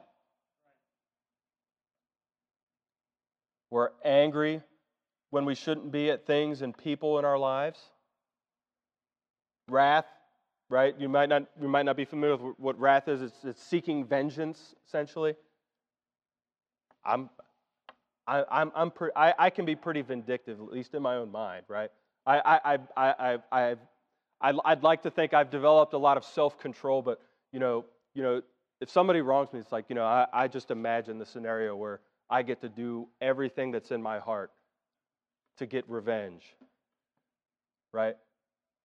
We're 3.70 3.92
angry 4.04 4.62
when 5.30 5.46
we 5.46 5.56
shouldn't 5.56 5.92
be 5.92 6.10
at 6.12 6.26
things 6.26 6.62
and 6.62 6.76
people 6.76 7.20
in 7.20 7.26
our 7.26 7.38
lives. 7.38 7.80
Wrath 9.70 10.08
right? 10.70 10.96
You 11.00 11.10
might 11.10 11.30
not, 11.30 11.46
you 11.60 11.68
might 11.68 11.84
not 11.84 11.98
be 11.98 12.06
familiar 12.06 12.38
with 12.38 12.56
what 12.58 12.80
wrath 12.80 13.08
is. 13.08 13.22
It's, 13.22 13.44
it's 13.44 13.64
seeking 13.64 14.06
vengeance, 14.06 14.76
essentially. 14.88 15.36
I'm, 17.04 17.30
I, 18.28 18.44
I'm, 18.50 18.72
I'm 18.76 18.92
pre- 18.92 19.12
I, 19.16 19.34
I 19.38 19.50
can 19.50 19.66
be 19.66 19.76
pretty 19.76 20.02
vindictive, 20.02 20.60
at 20.60 20.72
least 20.72 20.94
in 20.94 21.02
my 21.02 21.16
own 21.16 21.32
mind, 21.32 21.66
right? 21.68 21.90
I, 22.26 22.40
I, 22.46 22.76
I, 22.76 22.80
I, 22.96 23.38
I, 23.52 23.76
I'd, 24.66 24.84
like 24.84 25.02
to 25.04 25.12
think 25.12 25.34
I've 25.34 25.50
developed 25.50 25.94
a 25.94 25.98
lot 25.98 26.18
of 26.18 26.24
self-control, 26.24 27.02
but 27.02 27.20
you 27.52 27.60
know, 27.60 27.86
you 28.14 28.22
know, 28.22 28.42
if 28.80 28.90
somebody 28.90 29.22
wrongs 29.22 29.52
me, 29.52 29.60
it's 29.60 29.72
like 29.72 29.86
you 29.90 29.96
know, 29.96 30.06
I, 30.06 30.28
I 30.32 30.48
just 30.48 30.70
imagine 30.70 31.18
the 31.18 31.26
scenario 31.26 31.76
where 31.76 32.02
I 32.30 32.44
get 32.44 32.62
to 32.62 32.70
do 32.70 33.08
everything 33.20 33.72
that's 33.72 33.92
in 33.92 34.02
my 34.02 34.20
heart 34.20 34.52
to 35.58 35.66
get 35.66 35.84
revenge, 35.90 36.44
right? 37.92 38.16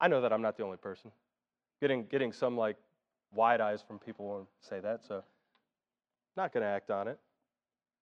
I 0.01 0.09
know 0.09 0.23
that 0.23 0.33
I'm 0.33 0.43
not 0.43 0.57
the 0.57 0.65
only 0.65 0.79
person 0.79 1.13
getting, 1.81 2.05
getting 2.07 2.33
some 2.33 2.57
like 2.57 2.77
wide 3.33 3.61
eyes 3.61 3.83
from 3.87 3.99
people 3.99 4.35
when 4.35 4.47
say 4.61 4.81
that, 4.81 5.05
so 5.07 5.23
not 6.37 6.53
going 6.53 6.63
to 6.63 6.69
act 6.69 6.91
on 6.91 7.09
it. 7.09 7.19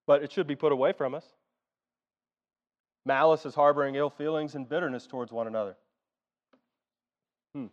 But 0.07 0.23
it 0.23 0.33
should 0.33 0.47
be 0.47 0.57
put 0.57 0.73
away 0.73 0.93
from 0.93 1.15
us. 1.15 1.25
Malice 3.05 3.47
is 3.47 3.55
harboring 3.55 3.95
ill 3.95 4.11
feelings 4.11 4.55
and 4.55 4.69
bitterness 4.69 5.07
towards 5.07 5.33
one 5.33 5.47
another. 5.47 5.77
Hmm. 7.55 7.67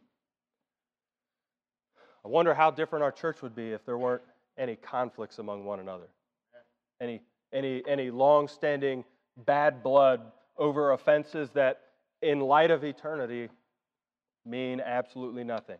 I 2.25 2.27
wonder 2.27 2.53
how 2.53 2.71
different 2.71 3.03
our 3.03 3.11
church 3.11 3.41
would 3.41 3.55
be 3.55 3.71
if 3.71 3.85
there 3.85 3.97
weren't 3.97 4.23
any 4.57 4.75
conflicts 4.75 5.39
among 5.39 5.65
one 5.65 5.79
another. 5.79 6.07
Any, 7.01 7.21
any, 7.53 7.83
any 7.87 8.11
long 8.11 8.47
standing 8.47 9.05
bad 9.45 9.81
blood 9.83 10.21
over 10.57 10.91
offenses 10.91 11.49
that, 11.51 11.81
in 12.21 12.41
light 12.41 12.71
of 12.71 12.83
eternity, 12.83 13.49
mean 14.45 14.81
absolutely 14.81 15.43
nothing. 15.43 15.77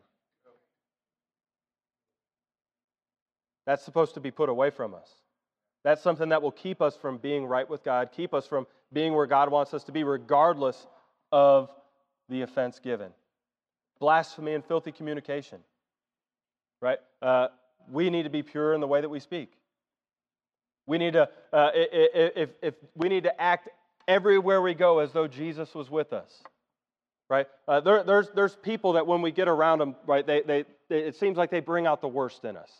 That's 3.69 3.85
supposed 3.85 4.15
to 4.15 4.19
be 4.19 4.31
put 4.31 4.49
away 4.49 4.71
from 4.71 4.95
us. 4.95 5.07
That's 5.83 6.01
something 6.01 6.29
that 6.29 6.41
will 6.41 6.51
keep 6.51 6.81
us 6.81 6.97
from 6.97 7.19
being 7.19 7.45
right 7.45 7.69
with 7.69 7.83
God, 7.83 8.09
keep 8.11 8.33
us 8.33 8.47
from 8.47 8.65
being 8.91 9.13
where 9.13 9.27
God 9.27 9.51
wants 9.51 9.75
us 9.75 9.83
to 9.83 9.91
be, 9.91 10.03
regardless 10.03 10.87
of 11.31 11.69
the 12.29 12.41
offense 12.41 12.79
given. 12.79 13.11
Blasphemy 13.99 14.55
and 14.55 14.65
filthy 14.65 14.91
communication, 14.91 15.59
right? 16.81 16.97
Uh, 17.21 17.49
we 17.91 18.09
need 18.09 18.23
to 18.23 18.31
be 18.31 18.41
pure 18.41 18.73
in 18.73 18.81
the 18.81 18.87
way 18.87 19.01
that 19.01 19.09
we 19.09 19.19
speak. 19.19 19.51
We 20.87 20.97
need 20.97 21.13
to, 21.13 21.29
uh, 21.53 21.69
if, 21.75 22.49
if 22.63 22.73
we 22.95 23.07
need 23.07 23.25
to 23.25 23.39
act 23.39 23.69
everywhere 24.07 24.63
we 24.63 24.73
go 24.73 24.97
as 24.97 25.11
though 25.11 25.27
Jesus 25.27 25.75
was 25.75 25.91
with 25.91 26.11
us, 26.11 26.41
right? 27.29 27.45
Uh, 27.67 27.81
there, 27.81 28.01
there's, 28.01 28.31
there's 28.31 28.55
people 28.55 28.93
that 28.93 29.05
when 29.05 29.21
we 29.21 29.31
get 29.31 29.47
around 29.47 29.77
them, 29.77 29.95
right, 30.07 30.25
they, 30.25 30.41
they, 30.41 30.65
they, 30.89 31.01
it 31.01 31.15
seems 31.17 31.37
like 31.37 31.51
they 31.51 31.59
bring 31.59 31.85
out 31.85 32.01
the 32.01 32.07
worst 32.07 32.43
in 32.45 32.57
us 32.57 32.71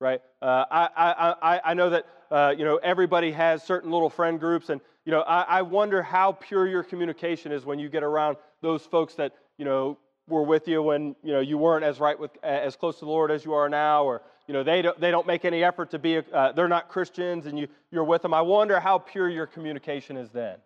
right? 0.00 0.20
Uh, 0.42 0.64
I, 0.70 1.34
I, 1.42 1.60
I 1.64 1.74
know 1.74 1.90
that 1.90 2.06
uh, 2.30 2.54
you 2.56 2.64
know 2.64 2.76
everybody 2.76 3.32
has 3.32 3.62
certain 3.62 3.90
little 3.90 4.10
friend 4.10 4.40
groups, 4.40 4.70
and 4.70 4.80
you 5.04 5.12
know 5.12 5.20
I, 5.20 5.42
I 5.42 5.62
wonder 5.62 6.02
how 6.02 6.32
pure 6.32 6.66
your 6.66 6.82
communication 6.82 7.52
is 7.52 7.64
when 7.64 7.78
you 7.78 7.88
get 7.88 8.02
around 8.02 8.38
those 8.62 8.82
folks 8.82 9.14
that 9.14 9.34
you 9.58 9.64
know 9.64 9.98
were 10.26 10.42
with 10.42 10.68
you 10.68 10.82
when 10.82 11.14
you 11.22 11.32
know 11.32 11.40
you 11.40 11.58
weren't 11.58 11.84
as 11.84 12.00
right 12.00 12.18
with 12.18 12.30
as 12.42 12.76
close 12.76 12.98
to 12.98 13.04
the 13.04 13.10
Lord 13.10 13.30
as 13.30 13.44
you 13.44 13.52
are 13.52 13.68
now, 13.68 14.04
or 14.04 14.22
you 14.48 14.54
know 14.54 14.62
they 14.62 14.82
don't 14.82 14.98
they 15.00 15.10
don't 15.10 15.26
make 15.26 15.44
any 15.44 15.62
effort 15.62 15.90
to 15.90 15.98
be 15.98 16.18
uh, 16.32 16.52
they're 16.52 16.68
not 16.68 16.88
Christians, 16.88 17.46
and 17.46 17.58
you 17.58 17.68
you're 17.90 18.04
with 18.04 18.22
them. 18.22 18.32
I 18.32 18.42
wonder 18.42 18.80
how 18.80 18.98
pure 18.98 19.28
your 19.28 19.46
communication 19.46 20.16
is 20.16 20.30
then. 20.30 20.56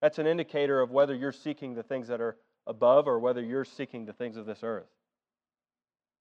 That's 0.00 0.18
an 0.18 0.26
indicator 0.26 0.80
of 0.80 0.90
whether 0.90 1.14
you're 1.14 1.32
seeking 1.32 1.74
the 1.74 1.82
things 1.82 2.08
that 2.08 2.20
are 2.20 2.36
above 2.66 3.08
or 3.08 3.18
whether 3.18 3.42
you're 3.42 3.64
seeking 3.64 4.04
the 4.04 4.12
things 4.12 4.36
of 4.36 4.46
this 4.46 4.60
earth. 4.62 4.86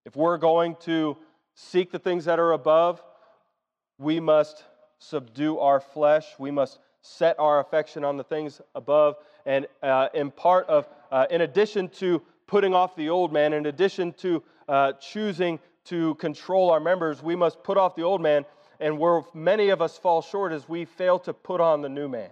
If 0.05 0.15
we're 0.15 0.37
going 0.37 0.75
to 0.81 1.17
seek 1.55 1.91
the 1.91 1.99
things 1.99 2.25
that 2.25 2.39
are 2.39 2.51
above, 2.51 3.01
we 3.97 4.19
must 4.19 4.63
subdue 4.99 5.57
our 5.59 5.79
flesh. 5.79 6.27
We 6.37 6.51
must 6.51 6.79
set 7.01 7.39
our 7.39 7.59
affection 7.59 8.03
on 8.03 8.17
the 8.17 8.23
things 8.23 8.61
above. 8.73 9.15
And 9.45 9.67
uh, 9.81 10.09
in 10.13 10.31
part 10.31 10.67
of, 10.67 10.87
uh, 11.11 11.27
in 11.29 11.41
addition 11.41 11.89
to 11.99 12.21
putting 12.47 12.73
off 12.73 12.95
the 12.95 13.09
old 13.09 13.31
man, 13.31 13.53
in 13.53 13.65
addition 13.65 14.13
to 14.13 14.43
uh, 14.67 14.93
choosing 14.93 15.59
to 15.85 16.15
control 16.15 16.71
our 16.71 16.79
members, 16.79 17.21
we 17.21 17.35
must 17.35 17.63
put 17.63 17.77
off 17.77 17.95
the 17.95 18.03
old 18.03 18.21
man. 18.21 18.45
And 18.79 18.97
where 18.97 19.21
many 19.33 19.69
of 19.69 19.81
us 19.81 19.97
fall 19.97 20.21
short 20.21 20.51
is 20.51 20.67
we 20.67 20.85
fail 20.85 21.19
to 21.19 21.33
put 21.33 21.61
on 21.61 21.81
the 21.81 21.89
new 21.89 22.09
man. 22.09 22.31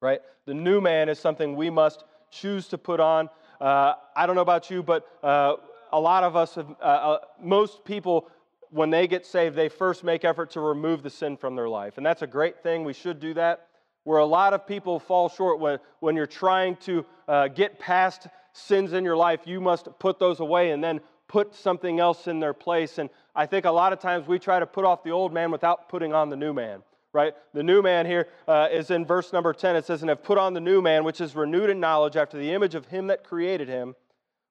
Right? 0.00 0.20
The 0.46 0.54
new 0.54 0.80
man 0.80 1.08
is 1.08 1.18
something 1.18 1.56
we 1.56 1.68
must 1.68 2.04
choose 2.30 2.68
to 2.68 2.78
put 2.78 3.00
on. 3.00 3.28
Uh, 3.60 3.94
I 4.14 4.26
don't 4.26 4.36
know 4.36 4.42
about 4.42 4.70
you, 4.70 4.82
but 4.82 5.06
uh, 5.22 5.56
a 5.92 6.00
lot 6.00 6.24
of 6.24 6.36
us, 6.36 6.54
have, 6.54 6.70
uh, 6.80 6.84
uh, 6.84 7.18
most 7.40 7.84
people, 7.84 8.28
when 8.70 8.90
they 8.90 9.06
get 9.06 9.26
saved, 9.26 9.56
they 9.56 9.68
first 9.68 10.04
make 10.04 10.24
effort 10.24 10.50
to 10.52 10.60
remove 10.60 11.02
the 11.02 11.10
sin 11.10 11.36
from 11.36 11.56
their 11.56 11.68
life. 11.68 11.96
And 11.96 12.04
that's 12.04 12.22
a 12.22 12.26
great 12.26 12.62
thing. 12.62 12.84
We 12.84 12.92
should 12.92 13.20
do 13.20 13.34
that. 13.34 13.66
Where 14.04 14.18
a 14.18 14.26
lot 14.26 14.54
of 14.54 14.66
people 14.66 14.98
fall 14.98 15.28
short 15.28 15.60
when, 15.60 15.78
when 16.00 16.16
you're 16.16 16.26
trying 16.26 16.76
to 16.76 17.04
uh, 17.26 17.48
get 17.48 17.78
past 17.78 18.28
sins 18.52 18.92
in 18.92 19.04
your 19.04 19.16
life, 19.16 19.40
you 19.44 19.60
must 19.60 19.88
put 19.98 20.18
those 20.18 20.40
away 20.40 20.70
and 20.70 20.82
then 20.82 21.00
put 21.26 21.54
something 21.54 22.00
else 22.00 22.26
in 22.26 22.40
their 22.40 22.54
place. 22.54 22.98
And 22.98 23.10
I 23.36 23.44
think 23.46 23.66
a 23.66 23.70
lot 23.70 23.92
of 23.92 24.00
times 24.00 24.26
we 24.26 24.38
try 24.38 24.58
to 24.58 24.66
put 24.66 24.84
off 24.84 25.02
the 25.02 25.10
old 25.10 25.32
man 25.32 25.50
without 25.50 25.88
putting 25.88 26.14
on 26.14 26.30
the 26.30 26.36
new 26.36 26.52
man 26.52 26.82
right? 27.12 27.32
The 27.54 27.62
new 27.62 27.82
man 27.82 28.06
here 28.06 28.28
uh, 28.46 28.68
is 28.70 28.90
in 28.90 29.04
verse 29.04 29.32
number 29.32 29.52
10. 29.52 29.76
It 29.76 29.86
says, 29.86 30.02
And 30.02 30.08
have 30.08 30.22
put 30.22 30.38
on 30.38 30.54
the 30.54 30.60
new 30.60 30.82
man, 30.82 31.04
which 31.04 31.20
is 31.20 31.34
renewed 31.34 31.70
in 31.70 31.80
knowledge 31.80 32.16
after 32.16 32.36
the 32.36 32.52
image 32.52 32.74
of 32.74 32.86
him 32.86 33.06
that 33.08 33.24
created 33.24 33.66
him 33.66 33.96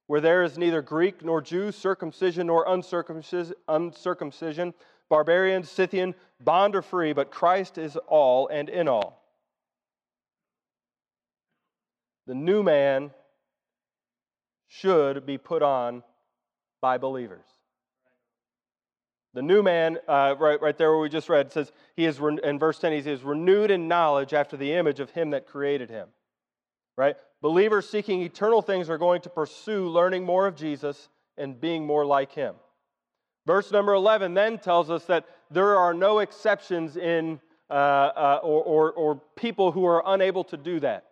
where 0.07 0.21
there 0.21 0.43
is 0.43 0.57
neither 0.57 0.81
Greek 0.81 1.23
nor 1.23 1.41
Jew, 1.41 1.71
circumcision 1.71 2.47
nor 2.47 2.65
uncircumcision, 2.67 4.73
barbarian, 5.09 5.63
Scythian, 5.63 6.15
bond 6.39 6.75
or 6.75 6.81
free, 6.81 7.13
but 7.13 7.29
Christ 7.29 7.77
is 7.77 7.97
all 8.07 8.47
and 8.47 8.69
in 8.69 8.87
all. 8.87 9.21
The 12.25 12.35
new 12.35 12.63
man 12.63 13.11
should 14.67 15.25
be 15.25 15.37
put 15.37 15.61
on 15.61 16.03
by 16.81 16.97
believers. 16.97 17.45
The 19.33 19.41
new 19.41 19.61
man, 19.61 19.97
uh, 20.07 20.35
right, 20.39 20.59
right 20.61 20.77
there 20.77 20.91
where 20.91 20.99
we 20.99 21.09
just 21.09 21.29
read, 21.29 21.51
says 21.51 21.71
he 21.95 22.05
is 22.05 22.19
in 22.43 22.57
verse 22.57 22.79
10. 22.79 22.91
He 22.91 23.01
says, 23.01 23.23
renewed 23.23 23.71
in 23.71 23.87
knowledge 23.87 24.33
after 24.33 24.57
the 24.57 24.73
image 24.73 24.99
of 24.99 25.11
him 25.11 25.31
that 25.31 25.47
created 25.47 25.89
him. 25.89 26.07
Right? 26.97 27.15
Believers 27.41 27.87
seeking 27.87 28.21
eternal 28.21 28.61
things 28.61 28.89
are 28.89 28.97
going 28.97 29.21
to 29.21 29.29
pursue 29.29 29.87
learning 29.89 30.23
more 30.23 30.47
of 30.47 30.55
Jesus 30.55 31.09
and 31.37 31.59
being 31.59 31.85
more 31.85 32.05
like 32.05 32.31
him. 32.31 32.55
Verse 33.45 33.71
number 33.71 33.93
11 33.93 34.33
then 34.33 34.57
tells 34.57 34.89
us 34.89 35.05
that 35.05 35.25
there 35.51 35.77
are 35.77 35.93
no 35.93 36.19
exceptions 36.19 36.97
in 36.97 37.39
uh, 37.69 37.73
uh, 37.73 38.39
or, 38.43 38.63
or, 38.63 38.91
or 38.93 39.21
people 39.35 39.71
who 39.71 39.85
are 39.85 40.03
unable 40.05 40.43
to 40.45 40.57
do 40.57 40.79
that 40.79 41.06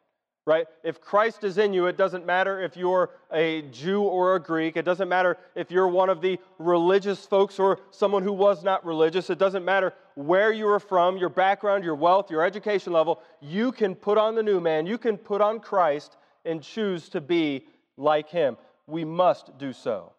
right? 0.46 0.68
If 0.84 1.02
Christ 1.02 1.44
is 1.44 1.58
in 1.58 1.74
you, 1.74 1.88
it 1.88 1.98
doesn't 1.98 2.26
matter 2.26 2.62
if 2.62 2.78
you're 2.78 3.10
a 3.32 3.64
Jew 3.64 4.04
or 4.04 4.36
a 4.36 4.40
Greek. 4.40 4.78
It 4.78 4.86
doesn't 4.86 5.10
matter 5.10 5.38
if 5.56 5.72
you're 5.72 5.88
one 5.88 6.10
of 6.10 6.22
the 6.22 6.40
religious 6.60 7.26
folks 7.26 7.58
or 7.58 7.80
someone 7.90 8.22
who 8.22 8.34
was 8.34 8.64
not 8.64 8.86
religious. 8.86 9.30
It 9.30 9.40
doesn't 9.40 9.66
matter 9.66 9.94
where 10.14 10.54
you 10.54 10.68
are 10.68 10.80
from, 10.80 11.18
your 11.18 11.30
background, 11.30 11.84
your 11.84 11.96
wealth, 11.96 12.30
your 12.30 12.44
education 12.44 12.94
level. 12.94 13.22
You 13.42 13.72
can 13.72 13.96
put 13.96 14.18
on 14.18 14.36
the 14.36 14.44
new 14.44 14.60
man, 14.60 14.86
you 14.86 14.98
can 14.98 15.18
put 15.18 15.42
on 15.42 15.60
Christ 15.60 16.16
and 16.46 16.62
choose 16.62 17.10
to 17.10 17.22
be 17.22 17.66
like 17.98 18.30
him. 18.30 18.58
We 18.86 19.04
must 19.04 19.58
do 19.58 19.74
so. 19.74 20.14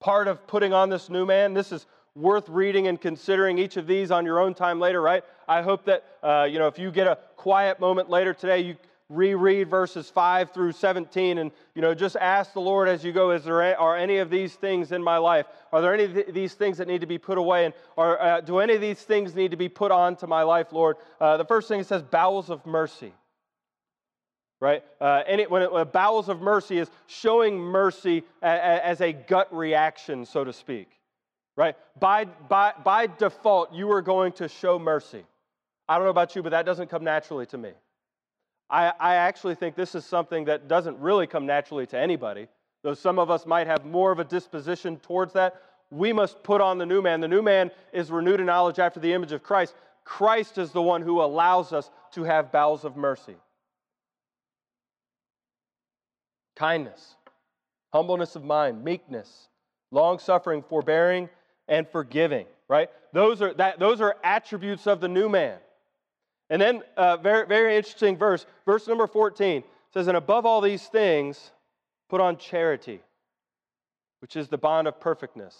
Part 0.00 0.28
of 0.28 0.46
putting 0.46 0.72
on 0.74 0.90
this 0.90 1.08
new 1.08 1.24
man, 1.24 1.54
this 1.54 1.72
is 1.72 1.86
worth 2.18 2.48
reading 2.48 2.88
and 2.88 3.00
considering 3.00 3.58
each 3.58 3.76
of 3.76 3.86
these 3.86 4.10
on 4.10 4.24
your 4.24 4.40
own 4.40 4.52
time 4.52 4.80
later, 4.80 5.00
right? 5.00 5.22
I 5.46 5.62
hope 5.62 5.84
that, 5.84 6.04
uh, 6.22 6.46
you 6.50 6.58
know, 6.58 6.66
if 6.66 6.78
you 6.78 6.90
get 6.90 7.06
a 7.06 7.18
quiet 7.36 7.78
moment 7.78 8.10
later 8.10 8.34
today, 8.34 8.60
you 8.60 8.76
reread 9.08 9.70
verses 9.70 10.10
5 10.10 10.50
through 10.50 10.72
17 10.72 11.38
and, 11.38 11.50
you 11.74 11.80
know, 11.80 11.94
just 11.94 12.16
ask 12.16 12.52
the 12.52 12.60
Lord 12.60 12.88
as 12.88 13.04
you 13.04 13.12
go, 13.12 13.30
is 13.30 13.44
there, 13.44 13.78
are 13.78 13.96
any 13.96 14.18
of 14.18 14.28
these 14.28 14.54
things 14.54 14.92
in 14.92 15.02
my 15.02 15.16
life? 15.16 15.46
Are 15.72 15.80
there 15.80 15.94
any 15.94 16.04
of 16.04 16.34
these 16.34 16.54
things 16.54 16.76
that 16.78 16.88
need 16.88 17.00
to 17.00 17.06
be 17.06 17.18
put 17.18 17.38
away? 17.38 17.64
And 17.64 17.74
are, 17.96 18.20
uh, 18.20 18.40
do 18.42 18.58
any 18.58 18.74
of 18.74 18.80
these 18.80 19.00
things 19.00 19.34
need 19.34 19.52
to 19.52 19.56
be 19.56 19.68
put 19.68 19.90
onto 19.90 20.26
my 20.26 20.42
life, 20.42 20.72
Lord? 20.72 20.96
Uh, 21.20 21.36
the 21.38 21.44
first 21.44 21.68
thing 21.68 21.80
it 21.80 21.86
says, 21.86 22.02
bowels 22.02 22.50
of 22.50 22.66
mercy 22.66 23.12
right? 24.60 24.82
Uh, 25.00 25.22
it, 25.28 25.48
when 25.48 25.62
it, 25.62 25.70
uh, 25.72 25.84
bowels 25.84 26.28
of 26.28 26.40
mercy 26.40 26.78
is 26.78 26.90
showing 27.06 27.56
mercy 27.56 28.24
a, 28.42 28.48
a, 28.48 28.84
as 28.84 29.00
a 29.00 29.12
gut 29.12 29.46
reaction, 29.54 30.26
so 30.26 30.42
to 30.42 30.52
speak 30.52 30.97
right? 31.58 31.74
By, 31.98 32.24
by, 32.24 32.72
by 32.84 33.08
default, 33.08 33.74
you 33.74 33.90
are 33.90 34.00
going 34.00 34.30
to 34.34 34.48
show 34.48 34.78
mercy. 34.78 35.24
I 35.88 35.96
don't 35.96 36.04
know 36.04 36.10
about 36.10 36.36
you, 36.36 36.42
but 36.42 36.50
that 36.50 36.64
doesn't 36.64 36.88
come 36.88 37.02
naturally 37.02 37.46
to 37.46 37.58
me. 37.58 37.72
I, 38.70 38.92
I 39.00 39.14
actually 39.16 39.56
think 39.56 39.74
this 39.74 39.96
is 39.96 40.04
something 40.04 40.44
that 40.44 40.68
doesn't 40.68 40.96
really 41.00 41.26
come 41.26 41.46
naturally 41.46 41.84
to 41.86 41.98
anybody, 41.98 42.46
though 42.84 42.94
some 42.94 43.18
of 43.18 43.28
us 43.28 43.44
might 43.44 43.66
have 43.66 43.84
more 43.84 44.12
of 44.12 44.20
a 44.20 44.24
disposition 44.24 44.98
towards 44.98 45.32
that. 45.32 45.60
We 45.90 46.12
must 46.12 46.44
put 46.44 46.60
on 46.60 46.78
the 46.78 46.86
new 46.86 47.02
man. 47.02 47.20
The 47.20 47.26
new 47.26 47.42
man 47.42 47.72
is 47.92 48.12
renewed 48.12 48.38
in 48.38 48.46
knowledge 48.46 48.78
after 48.78 49.00
the 49.00 49.12
image 49.12 49.32
of 49.32 49.42
Christ. 49.42 49.74
Christ 50.04 50.58
is 50.58 50.70
the 50.70 50.82
one 50.82 51.02
who 51.02 51.20
allows 51.20 51.72
us 51.72 51.90
to 52.12 52.22
have 52.22 52.52
bowels 52.52 52.84
of 52.84 52.96
mercy. 52.96 53.34
Kindness, 56.54 57.16
humbleness 57.92 58.36
of 58.36 58.44
mind, 58.44 58.84
meekness, 58.84 59.48
long 59.90 60.20
suffering, 60.20 60.62
forbearing, 60.62 61.28
and 61.68 61.88
forgiving, 61.88 62.46
right? 62.68 62.90
Those 63.12 63.42
are, 63.42 63.54
that, 63.54 63.78
those 63.78 64.00
are 64.00 64.16
attributes 64.24 64.86
of 64.86 65.00
the 65.00 65.08
new 65.08 65.28
man. 65.28 65.58
And 66.50 66.60
then, 66.60 66.82
uh, 66.96 67.18
very, 67.18 67.46
very 67.46 67.76
interesting 67.76 68.16
verse, 68.16 68.46
verse 68.64 68.86
number 68.88 69.06
14 69.06 69.62
says, 69.92 70.06
And 70.08 70.16
above 70.16 70.46
all 70.46 70.60
these 70.60 70.84
things, 70.84 71.50
put 72.08 72.20
on 72.20 72.38
charity, 72.38 73.00
which 74.20 74.36
is 74.36 74.48
the 74.48 74.58
bond 74.58 74.88
of 74.88 74.98
perfectness, 74.98 75.56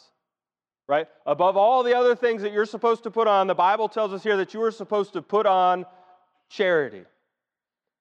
right? 0.89 1.07
Above 1.27 1.57
all 1.57 1.83
the 1.83 1.97
other 1.97 2.17
things 2.17 2.43
that 2.43 2.53
you're 2.53 2.67
supposed 2.67 3.03
to 3.03 3.11
put 3.11 3.29
on, 3.29 3.47
the 3.47 3.55
Bible 3.55 3.89
tells 3.89 4.13
us 4.13 4.23
here 4.23 4.39
that 4.39 4.55
you 4.55 4.63
are 4.63 4.71
supposed 4.71 5.13
to 5.13 5.23
put 5.23 5.45
on 5.45 5.85
charity. 6.49 7.05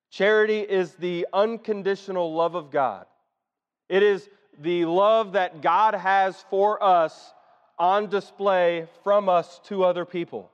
Charity 0.10 0.62
is 0.62 0.94
the 0.94 1.28
unconditional 1.34 2.34
love 2.34 2.56
of 2.56 2.72
God. 2.72 3.06
It 3.90 4.04
is 4.04 4.30
the 4.60 4.86
love 4.86 5.34
that 5.34 5.62
God 5.62 5.94
has 5.94 6.46
for 6.50 6.82
us 6.82 7.34
on 7.80 8.10
display 8.10 8.88
from 9.04 9.30
us 9.30 9.60
to 9.66 9.84
other 9.84 10.06
people, 10.06 10.52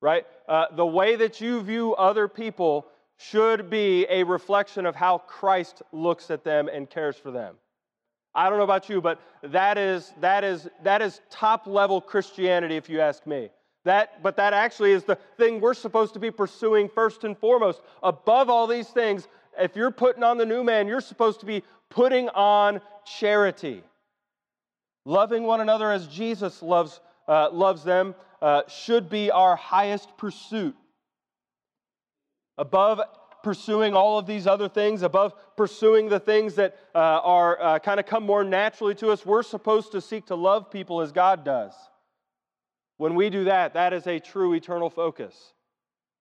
right? 0.00 0.26
Uh, 0.48 0.66
the 0.74 0.86
way 0.86 1.16
that 1.16 1.40
you 1.40 1.60
view 1.62 1.94
other 1.94 2.28
people 2.28 2.86
should 3.18 3.68
be 3.68 4.06
a 4.08 4.22
reflection 4.24 4.86
of 4.86 4.94
how 4.94 5.18
Christ 5.18 5.82
looks 5.92 6.30
at 6.30 6.42
them 6.42 6.68
and 6.68 6.88
cares 6.88 7.16
for 7.16 7.30
them. 7.30 7.56
I 8.34 8.48
don't 8.48 8.58
know 8.58 8.64
about 8.64 8.88
you, 8.88 9.00
but 9.00 9.20
that 9.42 9.76
is, 9.76 10.12
that 10.20 10.44
is, 10.44 10.68
that 10.84 11.02
is 11.02 11.20
top 11.30 11.66
level 11.66 12.00
Christianity, 12.00 12.76
if 12.76 12.88
you 12.88 13.00
ask 13.00 13.26
me. 13.26 13.50
That, 13.84 14.22
but 14.22 14.36
that 14.36 14.52
actually 14.52 14.92
is 14.92 15.04
the 15.04 15.16
thing 15.36 15.60
we're 15.60 15.74
supposed 15.74 16.14
to 16.14 16.20
be 16.20 16.30
pursuing 16.30 16.88
first 16.88 17.24
and 17.24 17.36
foremost. 17.36 17.80
Above 18.02 18.48
all 18.48 18.66
these 18.66 18.88
things, 18.88 19.26
if 19.58 19.74
you're 19.74 19.90
putting 19.90 20.22
on 20.22 20.38
the 20.38 20.46
new 20.46 20.62
man, 20.62 20.86
you're 20.86 21.00
supposed 21.00 21.40
to 21.40 21.46
be 21.46 21.62
putting 21.88 22.28
on 22.30 22.80
charity. 23.04 23.82
Loving 25.04 25.44
one 25.44 25.60
another 25.60 25.90
as 25.90 26.06
Jesus 26.06 26.62
loves, 26.62 27.00
uh, 27.26 27.50
loves 27.50 27.82
them 27.84 28.14
uh, 28.42 28.62
should 28.68 29.08
be 29.08 29.30
our 29.30 29.56
highest 29.56 30.16
pursuit. 30.16 30.76
Above 32.58 33.00
pursuing 33.42 33.94
all 33.94 34.18
of 34.18 34.26
these 34.26 34.46
other 34.46 34.68
things, 34.68 35.02
above 35.02 35.32
pursuing 35.56 36.08
the 36.08 36.20
things 36.20 36.54
that 36.56 36.76
uh, 36.94 36.98
are 36.98 37.60
uh, 37.60 37.78
kind 37.78 37.98
of 37.98 38.04
come 38.04 38.24
more 38.24 38.44
naturally 38.44 38.94
to 38.96 39.10
us, 39.10 39.24
we're 39.24 39.42
supposed 39.42 39.92
to 39.92 40.00
seek 40.00 40.26
to 40.26 40.34
love 40.34 40.70
people 40.70 41.00
as 41.00 41.12
God 41.12 41.44
does. 41.44 41.72
When 42.98 43.14
we 43.14 43.30
do 43.30 43.44
that, 43.44 43.72
that 43.74 43.94
is 43.94 44.06
a 44.06 44.18
true 44.18 44.52
eternal 44.52 44.90
focus, 44.90 45.54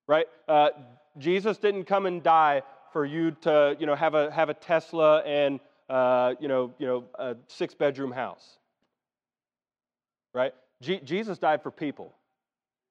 right? 0.07 0.27
Uh, 0.47 0.69
Jesus 1.17 1.57
didn't 1.57 1.83
come 1.83 2.05
and 2.05 2.23
die 2.23 2.61
for 2.93 3.05
you 3.05 3.31
to, 3.41 3.75
you 3.77 3.85
know, 3.85 3.95
have 3.95 4.15
a 4.15 4.31
have 4.31 4.47
a 4.47 4.53
Tesla 4.53 5.19
and 5.19 5.59
uh, 5.89 6.35
you 6.39 6.47
know, 6.47 6.73
you 6.79 6.87
know, 6.87 7.03
a 7.15 7.35
six 7.47 7.73
bedroom 7.73 8.11
house 8.11 8.58
right? 10.33 10.53
Jesus 10.81 11.37
died 11.37 11.61
for 11.61 11.71
people, 11.71 12.13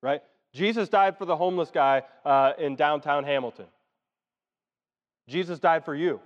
right? 0.03 0.23
Jesus 0.53 0.89
died 0.89 1.17
for 1.19 1.25
the 1.25 1.37
homeless 1.37 1.71
guy 1.71 2.03
uh, 2.25 2.53
in 2.59 2.77
downtown 2.77 3.25
Hamilton. 3.25 3.67
Jesus 5.29 5.59
died 5.59 5.85
for 5.85 5.95
you. 5.95 6.21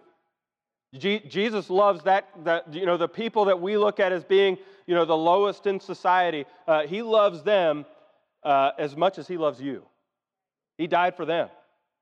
Jesus 0.95 1.71
loves 1.71 2.05
that, 2.05 2.29
that, 2.45 2.73
you 2.73 2.85
know, 2.85 2.99
the 2.99 3.09
people 3.09 3.47
that 3.47 3.61
we 3.61 3.79
look 3.79 3.99
at 3.99 4.13
as 4.13 4.25
being, 4.25 4.59
you 4.87 4.95
know, 4.95 5.07
the 5.07 5.17
lowest 5.17 5.67
in 5.67 5.81
society. 5.81 6.45
Uh, 6.69 6.87
he 6.87 7.01
loves 7.01 7.43
them 7.43 7.87
uh, 8.43 8.73
as 8.79 8.95
much 8.95 9.19
as 9.19 9.27
he 9.27 9.39
loves 9.39 9.61
you. 9.61 9.85
He 10.77 10.87
died 10.87 11.17
for 11.17 11.25
them, 11.25 11.49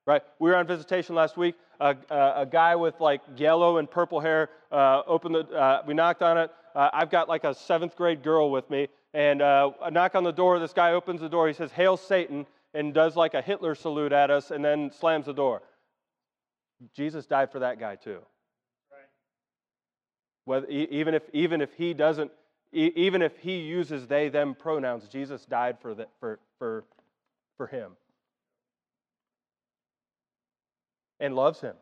right? 0.06 0.22
We 0.40 0.50
were 0.50 0.56
on 0.56 0.66
visitation 0.66 1.14
last 1.14 1.36
week. 1.36 1.54
A 1.80 2.46
guy 2.50 2.76
with 2.76 3.00
like 3.00 3.22
yellow 3.36 3.78
and 3.78 3.90
purple 3.90 4.20
hair 4.20 4.50
uh, 4.70 5.02
opened 5.06 5.34
the, 5.34 5.48
uh, 5.48 5.82
we 5.86 5.94
knocked 5.94 6.22
on 6.22 6.36
it. 6.36 6.50
Uh, 6.74 6.90
I've 6.92 7.10
got 7.10 7.28
like 7.28 7.44
a 7.44 7.54
seventh 7.54 7.96
grade 7.96 8.22
girl 8.22 8.50
with 8.50 8.68
me, 8.68 8.88
and 9.12 9.42
uh, 9.42 9.70
I 9.82 9.90
knock 9.90 10.14
on 10.14 10.24
the 10.24 10.32
door. 10.32 10.58
This 10.58 10.72
guy 10.72 10.92
opens 10.92 11.20
the 11.20 11.28
door. 11.28 11.48
He 11.48 11.54
says, 11.54 11.72
Hail 11.72 11.96
Satan, 11.96 12.46
and 12.74 12.94
does 12.94 13.16
like 13.16 13.34
a 13.34 13.42
Hitler 13.42 13.74
salute 13.74 14.12
at 14.12 14.30
us 14.30 14.50
and 14.50 14.64
then 14.64 14.90
slams 14.92 15.26
the 15.26 15.32
door. 15.32 15.62
Jesus 16.94 17.26
died 17.26 17.50
for 17.50 17.58
that 17.60 17.78
guy 17.78 17.96
too. 17.96 18.20
Right. 18.90 19.08
Whether, 20.44 20.68
even, 20.68 21.14
if, 21.14 21.22
even 21.32 21.60
if 21.60 21.72
he 21.74 21.94
doesn't, 21.94 22.30
even 22.72 23.20
if 23.20 23.36
he 23.38 23.58
uses 23.58 24.06
they, 24.06 24.28
them 24.28 24.54
pronouns, 24.54 25.08
Jesus 25.08 25.44
died 25.44 25.78
for, 25.80 25.94
the, 25.94 26.06
for, 26.20 26.38
for, 26.58 26.84
for 27.56 27.66
him 27.66 27.92
and 31.18 31.34
loves 31.34 31.60
him. 31.60 31.74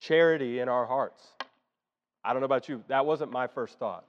Charity 0.00 0.60
in 0.60 0.68
our 0.68 0.86
hearts. 0.86 1.26
I 2.24 2.32
don't 2.32 2.40
know 2.40 2.46
about 2.46 2.68
you, 2.68 2.82
that 2.88 3.04
wasn't 3.04 3.30
my 3.30 3.46
first 3.46 3.78
thought. 3.78 4.04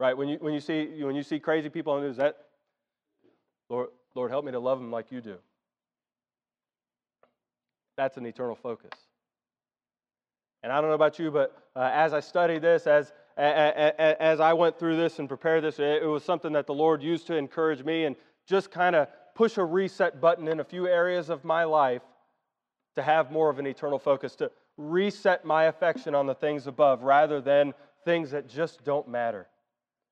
Right? 0.00 0.16
When 0.16 0.28
you, 0.28 0.38
when 0.40 0.54
you, 0.54 0.60
see, 0.60 1.02
when 1.02 1.14
you 1.14 1.22
see 1.22 1.38
crazy 1.38 1.68
people 1.68 1.92
on 1.92 2.00
the 2.00 2.08
news, 2.08 2.16
that, 2.16 2.36
Lord, 3.68 3.88
Lord, 4.14 4.30
help 4.30 4.44
me 4.44 4.52
to 4.52 4.58
love 4.58 4.78
them 4.78 4.90
like 4.90 5.10
you 5.12 5.20
do. 5.20 5.36
That's 7.96 8.16
an 8.16 8.26
eternal 8.26 8.54
focus. 8.54 8.92
And 10.62 10.72
I 10.72 10.80
don't 10.80 10.90
know 10.90 10.94
about 10.94 11.18
you, 11.18 11.30
but 11.30 11.56
uh, 11.76 11.90
as 11.92 12.12
I 12.12 12.20
studied 12.20 12.62
this, 12.62 12.86
as, 12.86 13.12
as 13.36 14.40
I 14.40 14.52
went 14.52 14.78
through 14.78 14.96
this 14.96 15.18
and 15.18 15.28
prepared 15.28 15.62
this, 15.62 15.78
it 15.78 16.04
was 16.04 16.24
something 16.24 16.52
that 16.52 16.66
the 16.66 16.74
Lord 16.74 17.02
used 17.02 17.26
to 17.28 17.36
encourage 17.36 17.84
me 17.84 18.04
and 18.04 18.16
just 18.46 18.70
kind 18.70 18.96
of 18.96 19.08
push 19.34 19.56
a 19.56 19.64
reset 19.64 20.20
button 20.20 20.48
in 20.48 20.58
a 20.58 20.64
few 20.64 20.88
areas 20.88 21.30
of 21.30 21.44
my 21.44 21.62
life 21.64 22.02
to 22.96 23.02
have 23.02 23.30
more 23.30 23.50
of 23.50 23.60
an 23.60 23.66
eternal 23.66 23.98
focus, 23.98 24.34
to 24.36 24.50
reset 24.78 25.44
my 25.44 25.64
affection 25.64 26.14
on 26.14 26.26
the 26.26 26.34
things 26.34 26.66
above 26.66 27.02
rather 27.02 27.40
than 27.40 27.74
things 28.04 28.30
that 28.30 28.48
just 28.48 28.84
don't 28.84 29.08
matter. 29.08 29.46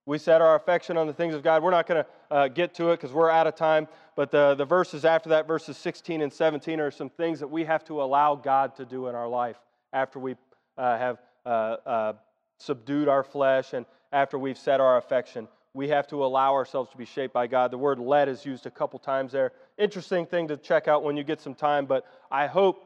We 0.04 0.18
set 0.18 0.40
our 0.40 0.54
affection 0.54 0.96
on 0.96 1.06
the 1.06 1.12
things 1.12 1.34
of 1.34 1.42
God. 1.42 1.62
We're 1.62 1.70
not 1.70 1.86
going 1.86 2.04
to 2.04 2.34
uh, 2.34 2.48
get 2.48 2.74
to 2.74 2.90
it 2.90 2.96
because 2.96 3.12
we're 3.12 3.30
out 3.30 3.46
of 3.46 3.56
time. 3.56 3.88
But 4.14 4.30
the, 4.30 4.54
the 4.54 4.64
verses 4.64 5.04
after 5.04 5.30
that, 5.30 5.48
verses 5.48 5.76
16 5.78 6.20
and 6.20 6.32
17, 6.32 6.78
are 6.78 6.90
some 6.90 7.08
things 7.08 7.40
that 7.40 7.48
we 7.48 7.64
have 7.64 7.84
to 7.86 8.02
allow 8.02 8.34
God 8.34 8.76
to 8.76 8.84
do 8.84 9.08
in 9.08 9.14
our 9.14 9.26
life 9.26 9.56
after 9.92 10.18
we 10.18 10.36
uh, 10.76 10.98
have 10.98 11.18
uh, 11.44 11.48
uh 11.48 12.12
subdued 12.58 13.08
our 13.08 13.22
flesh 13.22 13.72
and 13.72 13.84
after 14.12 14.38
we've 14.38 14.58
set 14.58 14.80
our 14.80 14.96
affection. 14.96 15.48
We 15.74 15.88
have 15.88 16.06
to 16.08 16.24
allow 16.24 16.54
ourselves 16.54 16.90
to 16.90 16.96
be 16.96 17.04
shaped 17.04 17.34
by 17.34 17.46
God. 17.48 17.70
The 17.70 17.78
word 17.78 17.98
led 17.98 18.28
is 18.28 18.46
used 18.46 18.64
a 18.64 18.70
couple 18.70 18.98
times 18.98 19.32
there. 19.32 19.52
Interesting 19.76 20.24
thing 20.24 20.48
to 20.48 20.56
check 20.56 20.88
out 20.88 21.02
when 21.02 21.16
you 21.16 21.24
get 21.24 21.40
some 21.40 21.54
time, 21.54 21.84
but 21.84 22.06
I 22.30 22.46
hope 22.46 22.85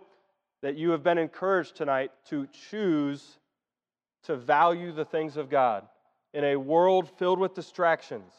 that 0.62 0.76
you 0.76 0.90
have 0.90 1.02
been 1.02 1.18
encouraged 1.18 1.76
tonight 1.76 2.10
to 2.28 2.46
choose 2.70 3.38
to 4.24 4.36
value 4.36 4.92
the 4.92 5.04
things 5.04 5.36
of 5.36 5.48
God 5.48 5.84
in 6.34 6.44
a 6.44 6.56
world 6.56 7.08
filled 7.18 7.38
with 7.38 7.54
distractions, 7.54 8.32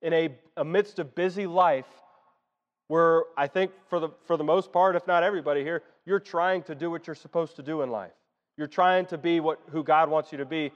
in 0.00 0.12
a 0.12 0.30
amidst 0.56 0.98
a 0.98 1.04
busy 1.04 1.46
life 1.46 1.86
where 2.88 3.24
I 3.36 3.46
think 3.46 3.72
for 3.88 4.00
the 4.00 4.08
for 4.26 4.36
the 4.36 4.44
most 4.44 4.72
part, 4.72 4.96
if 4.96 5.06
not 5.06 5.22
everybody 5.22 5.62
here, 5.62 5.82
you're 6.04 6.20
trying 6.20 6.62
to 6.64 6.74
do 6.74 6.90
what 6.90 7.06
you're 7.06 7.14
supposed 7.14 7.56
to 7.56 7.62
do 7.62 7.82
in 7.82 7.90
life. 7.90 8.12
You're 8.56 8.66
trying 8.66 9.06
to 9.06 9.18
be 9.18 9.40
what 9.40 9.60
who 9.70 9.82
God 9.82 10.10
wants 10.10 10.32
you 10.32 10.38
to 10.38 10.44
be. 10.44 10.72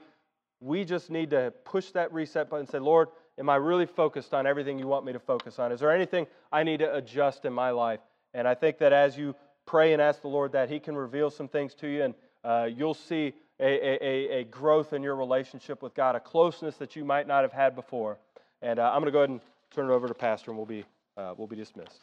We 0.59 0.85
just 0.85 1.09
need 1.09 1.29
to 1.31 1.53
push 1.65 1.91
that 1.91 2.11
reset 2.13 2.49
button 2.49 2.61
and 2.61 2.69
say, 2.69 2.79
Lord, 2.79 3.09
am 3.37 3.49
I 3.49 3.57
really 3.57 3.85
focused 3.85 4.33
on 4.33 4.47
everything 4.47 4.79
you 4.79 4.87
want 4.87 5.05
me 5.05 5.13
to 5.13 5.19
focus 5.19 5.59
on? 5.59 5.71
Is 5.71 5.79
there 5.79 5.91
anything 5.91 6.25
I 6.51 6.63
need 6.63 6.79
to 6.79 6.95
adjust 6.95 7.45
in 7.45 7.53
my 7.53 7.69
life? 7.69 7.99
And 8.33 8.47
I 8.47 8.55
think 8.55 8.79
that 8.79 8.93
as 8.93 9.17
you 9.17 9.35
pray 9.67 9.93
and 9.93 10.01
ask 10.01 10.21
the 10.21 10.27
Lord 10.27 10.53
that, 10.53 10.69
He 10.69 10.79
can 10.79 10.95
reveal 10.95 11.29
some 11.29 11.47
things 11.47 11.75
to 11.75 11.87
you, 11.87 12.03
and 12.03 12.15
uh, 12.43 12.67
you'll 12.73 12.95
see 12.95 13.33
a, 13.59 13.65
a, 13.65 14.39
a, 14.39 14.43
growth 14.45 14.93
in 14.93 15.03
your 15.03 15.15
relationship 15.15 15.83
with 15.83 15.93
God, 15.93 16.15
a 16.15 16.19
closeness 16.19 16.77
that 16.77 16.95
you 16.95 17.03
might 17.03 17.27
not 17.27 17.43
have 17.43 17.51
had 17.51 17.75
before. 17.75 18.17
And 18.61 18.79
uh, 18.79 18.91
I'm 18.91 19.01
going 19.01 19.05
to 19.05 19.11
go 19.11 19.19
ahead 19.19 19.29
and 19.29 19.41
turn 19.71 19.89
it 19.89 19.93
over 19.93 20.07
to 20.07 20.13
Pastor, 20.13 20.51
and 20.51 20.57
we'll 20.57 20.65
be, 20.65 20.85
uh, 21.17 21.33
we'll 21.37 21.47
be 21.47 21.55
dismissed. 21.55 22.01